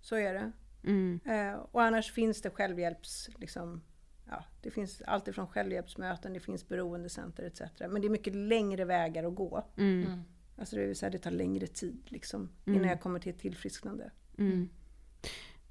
[0.00, 0.52] så är det.
[0.84, 1.20] Mm.
[1.24, 3.28] Eh, och annars finns det självhjälps...
[3.36, 3.82] Liksom,
[4.28, 7.60] ja, det finns allt ifrån självhjälpsmöten, det finns beroendecenter etc.
[7.80, 9.64] Men det är mycket längre vägar att gå.
[9.76, 10.22] Mm.
[10.58, 14.10] Alltså det, vill säga, det tar längre tid liksom, innan jag kommer till ett tillfrisknande.
[14.38, 14.68] Mm.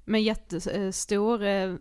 [0.04, 1.74] Men jättestor eh,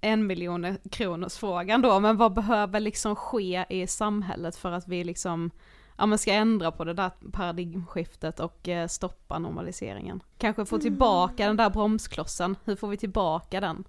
[0.00, 5.04] en miljon kronors frågan då, men vad behöver liksom ske i samhället för att vi
[5.04, 5.50] liksom,
[5.98, 10.22] ja men ska ändra på det där paradigmskiftet och eh, stoppa normaliseringen?
[10.38, 13.84] Kanske få tillbaka den där bromsklossen, hur får vi tillbaka den?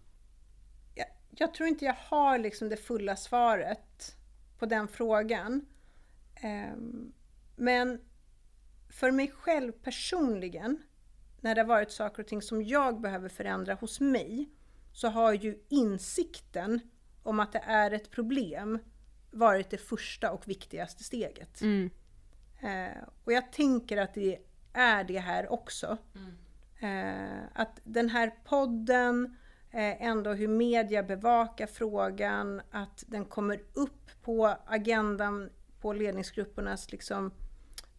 [1.39, 4.15] Jag, tror inte jag har liksom det fulla svaret
[4.57, 5.65] på den frågan.
[6.35, 7.13] Ehm,
[7.55, 8.01] men
[8.89, 10.83] för mig själv personligen,
[11.41, 14.49] när det har varit saker och ting som jag behöver förändra hos mig,
[14.93, 16.79] så har ju insikten
[17.23, 18.79] om att det är ett problem
[19.31, 21.61] varit det första och viktigaste steget.
[21.61, 21.89] Mm.
[22.61, 24.39] Eh, och jag tänker att det
[24.73, 25.97] är det här också.
[26.79, 29.37] Eh, att den här podden,
[29.71, 35.49] ändå hur media bevakar frågan, att den kommer upp på agendan
[35.81, 37.31] på ledningsgruppernas liksom,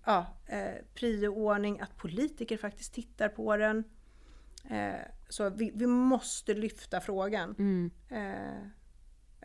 [0.04, 3.84] ja, eh, prioordning, att politiker faktiskt tittar på den.
[4.70, 7.54] Eh, så vi, vi måste lyfta frågan.
[7.58, 7.90] Mm.
[8.08, 8.62] Eh,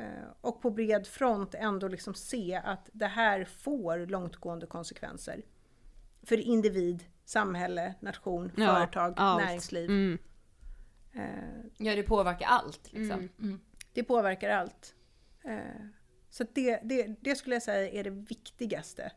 [0.05, 5.41] eh, och på bred front ändå liksom se att det här får långtgående konsekvenser.
[6.23, 9.43] För individ, samhälle, nation, Ja, företag, allt.
[9.43, 9.89] näringsliv.
[9.89, 10.17] Mm.
[11.16, 11.24] Eh,
[11.78, 13.30] Ja det påverkar allt liksom.
[13.39, 13.59] Mm.
[13.93, 14.95] det påverkar allt.
[15.43, 15.59] Eh,
[16.30, 19.11] så det, det, det skulle jag säga är det viktigaste.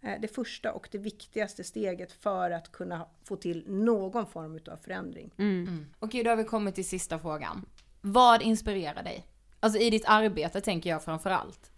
[0.00, 4.76] Eh, det första och det viktigaste steget för att kunna få till någon form av
[4.76, 5.30] förändring.
[5.38, 5.86] Mm.
[5.98, 7.66] Okej då har vi kommit till sista frågan.
[8.00, 9.26] Vad inspirerar dig?
[9.60, 11.70] Alltså i ditt arbete tänker jag framför allt.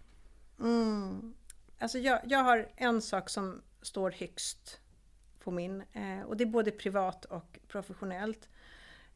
[0.59, 1.33] Mm.
[1.79, 4.79] Alltså jag, jag har en sak som står högst
[5.39, 8.49] på min eh, och det är både privat och professionellt.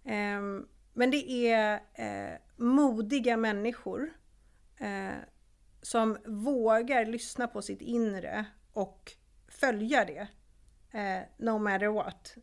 [0.08, 4.14] Ehm, men det är eh, modiga människor
[4.78, 5.18] eh,
[5.82, 9.12] som vågar lyssna på sitt inre och
[9.48, 10.28] följa det.
[11.00, 12.36] Eh, no matter what.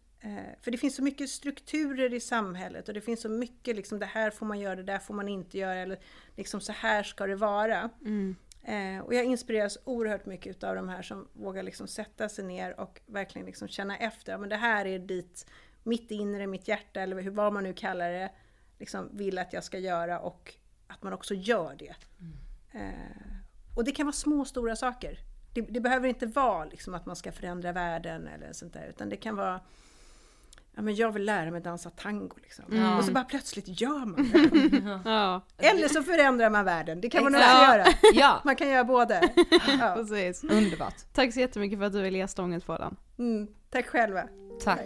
[0.60, 4.06] För det finns så mycket strukturer i samhället och det finns så mycket liksom det
[4.06, 5.98] här får man göra, det där får man inte göra eller
[6.36, 7.90] liksom så här ska det vara.
[8.66, 12.80] Eh, och jag inspireras oerhört mycket av de här som vågar liksom sätta sig ner
[12.80, 14.38] och verkligen liksom känna efter.
[14.38, 15.46] Men det här är dit
[15.84, 18.30] mitt inre, mitt hjärta eller hur, vad man nu kallar det,
[18.78, 20.54] liksom vill att jag ska göra och
[20.86, 21.94] att man också gör det.
[22.78, 23.36] Eh,
[23.76, 25.18] och det kan vara små och stora saker.
[25.54, 29.08] Det, det behöver inte vara liksom att man ska förändra världen eller sånt där, utan
[29.08, 29.60] det kan vara
[30.76, 32.96] Ja, men jag vill lära mig dansa tango liksom.
[32.98, 35.00] Och så bara plötsligt gör man det.
[35.10, 37.00] Ja, Eller så förändrar man världen.
[37.00, 37.84] Det kan man också göra.
[38.14, 39.20] Ja, Man kan göra både.
[39.80, 39.94] Ja.
[39.96, 40.44] precis.
[40.44, 40.94] underbart.
[41.12, 42.96] Tack så jättemycket för att du ville ge stånget på den.
[43.18, 44.28] Mm, tack själva.
[44.64, 44.80] Tack.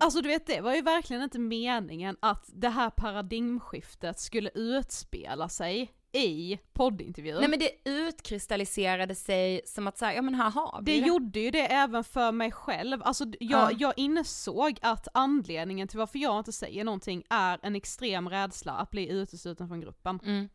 [0.00, 5.48] Alltså du vet det var ju verkligen inte meningen att det här paradigmskiftet skulle utspela
[5.48, 7.36] sig i poddintervjun.
[7.40, 11.06] Nej men det utkristalliserade sig som att säga, ja men här har vi det det.
[11.06, 13.76] gjorde ju det även för mig själv, alltså jag, Ja.
[13.78, 18.90] jag insåg att anledningen till varför jag inte säger någonting är en extrem rädsla att
[18.90, 20.20] bli utesluten från gruppen.
[20.24, 20.48] Mm.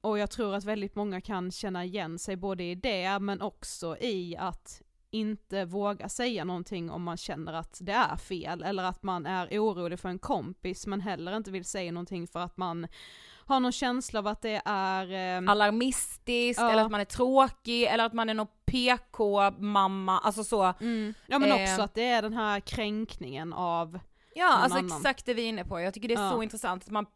[0.00, 3.96] Och jag tror att väldigt många kan känna igen sig både i det men också
[3.98, 9.02] i att inte våga säga någonting om man känner att det är fel eller att
[9.02, 12.86] man är orolig för en kompis men heller inte vill säga någonting för att man
[13.46, 15.36] har någon känsla av att det är...
[15.42, 16.70] Eh, Alarmistiskt, Ja.
[16.70, 20.62] eller att man är tråkig, eller att man är någon PK-mamma, alltså så.
[20.80, 21.62] mm, ja men Eh.
[21.62, 23.98] också att det är den här kränkningen av,
[24.34, 24.96] Ja, någon alltså annan.
[24.96, 25.80] exakt det vi är inne på.
[25.80, 26.30] Jag tycker det är Ja.
[26.30, 27.06] så intressant att man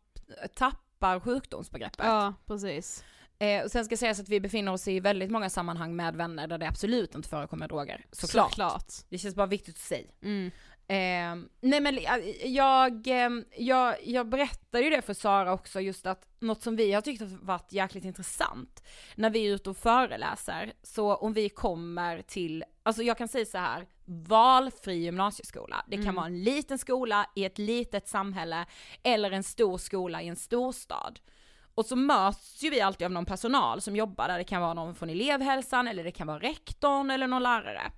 [0.55, 2.07] tappar sjukdomsbegreppet.
[2.07, 3.05] ja precis.
[3.45, 6.47] Eh, och sen ska sägas att vi befinner oss i väldigt många sammanhang med vänner
[6.47, 8.07] där det absolut inte förekommer droger.
[8.13, 8.51] Såklart.
[8.51, 8.93] Såklart.
[9.09, 10.09] Det känns bara viktigt att säga.
[10.23, 10.51] Mm.
[10.87, 16.07] Eh, nej men eh, jag, eh, jag, jag berättade ju det för Sara också just
[16.07, 18.85] att något som vi har tyckt har varit jäkligt intressant
[19.15, 23.47] när vi är ute och föreläser, så om vi kommer till, alltså jag kan säga
[23.47, 25.85] så här, valfri gymnasieskola.
[25.89, 28.67] Det kan vara en liten skola i ett litet samhälle
[29.03, 31.21] eller en stor skola i en storstad.
[31.75, 34.75] Och så möts ju vi alltid av någon personal som jobbar där, det kan vara
[34.75, 37.93] någon från elevhälsan eller det kan vara rektorn eller någon lärare.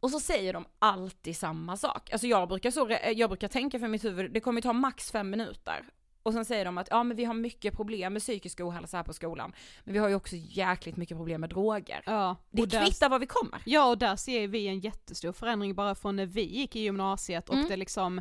[0.00, 2.12] Och så säger de alltid samma sak.
[2.12, 5.30] Alltså jag brukar, så, jag brukar tänka för mitt huvud, det kommer ta max fem
[5.30, 5.84] minuter.
[6.22, 9.04] Och sen säger de att ja men vi har mycket problem med psykisk ohälsa här
[9.04, 9.52] på skolan.
[9.84, 12.02] Men vi har ju också jäkligt mycket problem med droger.
[12.06, 13.62] Ja, Det där- kvittar var vi kommer.
[13.66, 17.48] Ja och där ser vi en jättestor förändring bara från när vi gick i gymnasiet
[17.48, 17.68] och Mm.
[17.68, 18.20] det liksom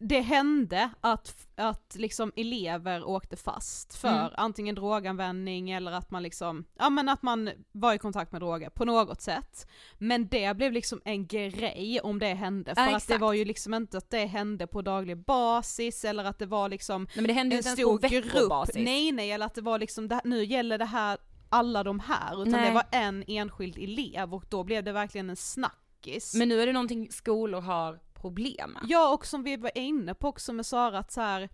[0.00, 4.30] det hände att, att liksom elever åkte fast för Mm.
[4.36, 8.70] antingen droganvändning eller att man liksom, ja men att man var i kontakt med droger
[8.70, 9.66] på något sätt.
[9.98, 13.44] Men det blev liksom en grej om det hände, för Ja, att det var ju
[13.44, 17.26] liksom inte att det hände på daglig basis eller att det var liksom Nej men
[17.26, 18.20] det händer ju en inte ens på stor
[18.66, 21.18] grupp, nej nej eller att det var liksom, det, nu gäller det här
[21.48, 22.68] alla de här, utan Nej.
[22.68, 26.34] det var en enskild elev och då blev det verkligen en snackis.
[26.34, 28.78] Men nu är det någonting skolor har problem.
[28.82, 31.48] Ja och som vi var inne på också med Sara att så här,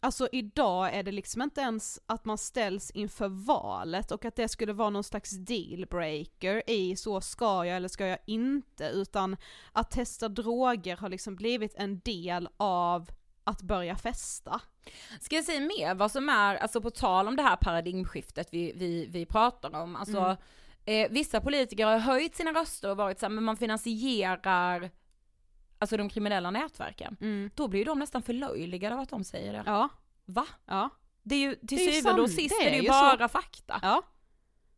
[0.00, 4.48] alltså idag är det liksom inte ens att man ställs inför valet och att det
[4.48, 9.36] skulle vara någon slags dealbreaker i så ska jag eller ska jag inte utan
[9.72, 13.10] att testa droger har liksom blivit en del av
[13.44, 14.60] att börja festa.
[15.20, 18.72] Ska jag säga mer vad som är, alltså på tal om det här paradigmskiftet vi,
[18.76, 20.36] vi, vi pratar om, alltså Mm.
[21.04, 24.90] eh, vissa politiker har höjt sina röster och varit så här, men man finansierar
[25.80, 27.50] alltså de kriminella nätverken.
[27.54, 29.62] Då blir ju de nästan förlöjligade av att de säger det.
[29.66, 29.88] Ja,
[30.24, 30.46] Va?
[30.66, 30.88] ja,
[31.22, 33.28] Det är ju till Det är ju syvende och sist det är det ju bara
[33.28, 33.80] fakta.
[33.82, 34.02] ja.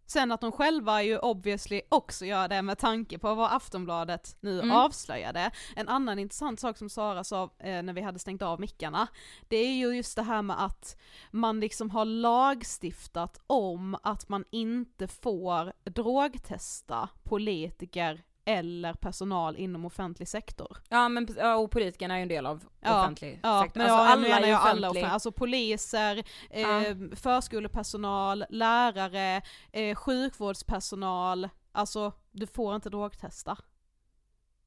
[0.06, 4.58] Sen att de själva ju obviously också gör det med tanke på vad Aftonbladet nu
[4.58, 4.70] Mm.
[4.70, 5.50] avslöjade.
[5.76, 9.06] En annan intressant sak som Sara sa eh, när vi hade stängt av mickarna,
[9.48, 10.96] det är ju just det här med att
[11.30, 20.28] man liksom har lagstiftat om att man inte får drogtesta politiker eller personal inom offentlig
[20.28, 20.76] sektor.
[20.88, 23.78] Ja men ja, och politikerna är ju en del av Ja, offentlig Ja, sektor.
[23.80, 25.08] men Alltså, jag alla menar jag alla offentlig.
[25.10, 26.94] alltså poliser, eh, Ja.
[27.16, 33.56] förskolepersonal, lärare, eh, sjukvårdspersonal, alltså du får inte drogtesta.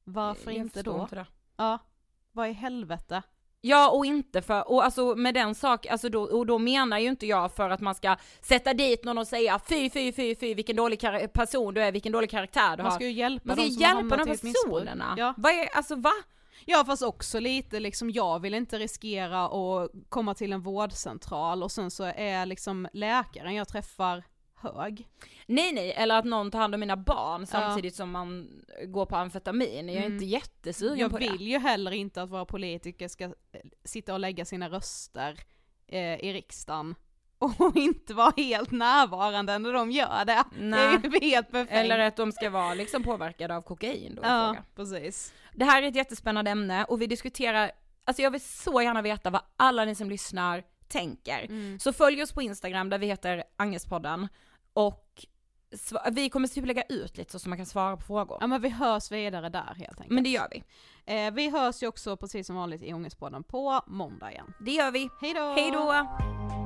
[0.04, 1.00] Varför Jag inte då?
[1.02, 1.26] Inte.
[1.56, 1.78] Ja,
[2.32, 3.22] vad i helvete?
[3.66, 7.08] Ja och inte för, och alltså med den sak, alltså då, och då menar ju
[7.08, 10.54] inte jag för att man ska sätta dit någon och säga fy fy fy fy
[10.54, 12.98] vilken dålig kar- person du är, vilken dålig karaktär du Man har.
[12.98, 15.14] ska ju hjälpa man ska de som hjälpa de personerna.
[15.18, 15.34] Ja.
[15.36, 16.12] Vad är, alltså va?
[16.64, 21.72] ja fast också lite liksom, jag vill inte riskera att komma till en vårdcentral och
[21.72, 24.24] sen så är liksom läkaren jag träffar
[24.56, 25.08] hög.
[25.46, 28.48] Nej nej, eller att någon tar hand om mina barn samtidigt som man
[28.86, 29.88] går på amfetamin.
[29.88, 30.12] Jag är Mm.
[30.12, 31.44] inte jättesugen Jag på vill det.
[31.44, 33.30] ju heller inte att våra politiker ska eh,
[33.84, 35.38] sitta och lägga sina röster
[35.88, 36.94] eh, i riksdagen
[37.38, 40.44] och inte vara helt närvarande när de gör det.
[40.58, 41.72] Det är ju helt perfekt.
[41.72, 44.22] Eller att de ska vara liksom påverkade av kokain då.
[44.24, 44.64] Ja, fråga.
[44.76, 45.32] precis.
[45.54, 47.70] Det här är ett jättespännande ämne och vi diskuterar,
[48.04, 51.44] alltså jag vill så gärna veta vad alla ni som lyssnar tänker.
[51.44, 51.78] Mm.
[51.78, 54.28] Så följ oss på Instagram där vi heter Angespodden
[54.72, 55.26] och
[56.12, 58.38] vi kommer typ lägga ut lite så som man kan svara på frågor.
[58.40, 60.10] Ja men vi hörs vidare där helt enkelt.
[60.10, 60.64] Men det gör vi.
[61.06, 64.52] Eh, vi hörs ju också precis som vanligt i Ångestpodden på måndag igen.
[64.60, 65.08] Det gör vi.
[65.20, 66.65] Hej då!